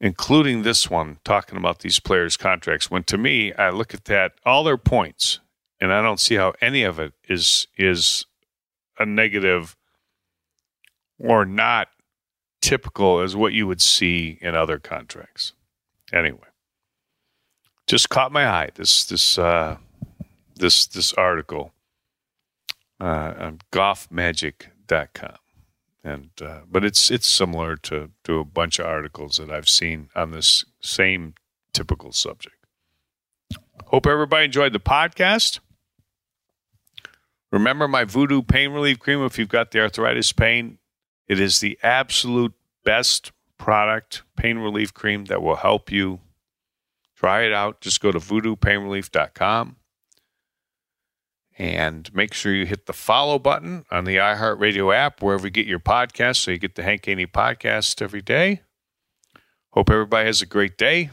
including 0.00 0.62
this 0.62 0.90
one 0.90 1.18
talking 1.24 1.56
about 1.56 1.78
these 1.80 2.00
players' 2.00 2.36
contracts. 2.36 2.90
When 2.90 3.04
to 3.04 3.16
me, 3.16 3.52
I 3.54 3.70
look 3.70 3.94
at 3.94 4.04
that, 4.06 4.32
all 4.44 4.64
their 4.64 4.76
points, 4.76 5.40
and 5.80 5.92
I 5.92 6.02
don't 6.02 6.20
see 6.20 6.34
how 6.34 6.54
any 6.60 6.82
of 6.82 6.98
it 6.98 7.12
is 7.28 7.68
is 7.76 8.26
a 8.98 9.06
negative 9.06 9.76
or 11.18 11.44
not 11.44 11.88
typical 12.60 13.20
as 13.20 13.36
what 13.36 13.52
you 13.52 13.66
would 13.66 13.80
see 13.80 14.38
in 14.40 14.54
other 14.54 14.78
contracts. 14.78 15.52
Anyway, 16.12 16.48
just 17.86 18.08
caught 18.08 18.32
my 18.32 18.46
eye 18.46 18.70
this 18.74 19.04
this 19.04 19.38
uh, 19.38 19.76
this 20.56 20.86
this 20.86 21.12
article 21.14 21.72
uh, 23.00 23.34
on 23.38 23.60
golfmagic.com. 23.72 25.36
And 26.04 26.30
uh, 26.40 26.60
but 26.70 26.84
it's 26.84 27.10
it's 27.10 27.26
similar 27.26 27.76
to 27.76 28.10
to 28.24 28.38
a 28.38 28.44
bunch 28.44 28.78
of 28.78 28.86
articles 28.86 29.36
that 29.36 29.50
I've 29.50 29.68
seen 29.68 30.08
on 30.14 30.30
this 30.30 30.64
same 30.80 31.34
typical 31.72 32.12
subject. 32.12 32.56
Hope 33.86 34.06
everybody 34.06 34.46
enjoyed 34.46 34.72
the 34.72 34.80
podcast. 34.80 35.60
Remember 37.50 37.88
my 37.88 38.04
Voodoo 38.04 38.42
pain 38.42 38.72
relief 38.72 38.98
cream 38.98 39.24
if 39.24 39.38
you've 39.38 39.48
got 39.48 39.70
the 39.70 39.80
arthritis 39.80 40.32
pain. 40.32 40.78
It 41.28 41.40
is 41.40 41.60
the 41.60 41.78
absolute 41.82 42.54
best 42.84 43.32
product, 43.58 44.22
pain 44.36 44.58
relief 44.58 44.94
cream 44.94 45.26
that 45.26 45.42
will 45.42 45.56
help 45.56 45.92
you. 45.92 46.20
Try 47.16 47.42
it 47.42 47.52
out. 47.52 47.80
Just 47.80 48.00
go 48.00 48.12
to 48.12 48.18
voodoopainrelief.com 48.18 49.76
and 51.58 52.14
make 52.14 52.32
sure 52.32 52.54
you 52.54 52.64
hit 52.64 52.86
the 52.86 52.92
follow 52.92 53.38
button 53.38 53.84
on 53.90 54.04
the 54.04 54.16
iHeartRadio 54.16 54.94
app 54.94 55.20
wherever 55.20 55.46
you 55.46 55.50
get 55.50 55.66
your 55.66 55.80
podcasts 55.80 56.36
so 56.36 56.52
you 56.52 56.58
get 56.58 56.76
the 56.76 56.84
Hank 56.84 57.04
Haney 57.04 57.26
podcast 57.26 58.00
every 58.00 58.22
day. 58.22 58.62
Hope 59.72 59.90
everybody 59.90 60.26
has 60.26 60.40
a 60.40 60.46
great 60.46 60.78
day. 60.78 61.10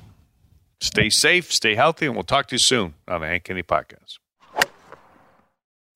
Stay 0.79 1.09
safe, 1.09 1.51
stay 1.51 1.73
healthy, 1.73 2.05
and 2.05 2.15
we'll 2.15 2.23
talk 2.23 2.47
to 2.47 2.55
you 2.55 2.59
soon 2.59 2.93
on 3.07 3.21
the 3.21 3.27
Hank 3.27 3.47
Haney 3.47 3.63
podcast. 3.63 4.19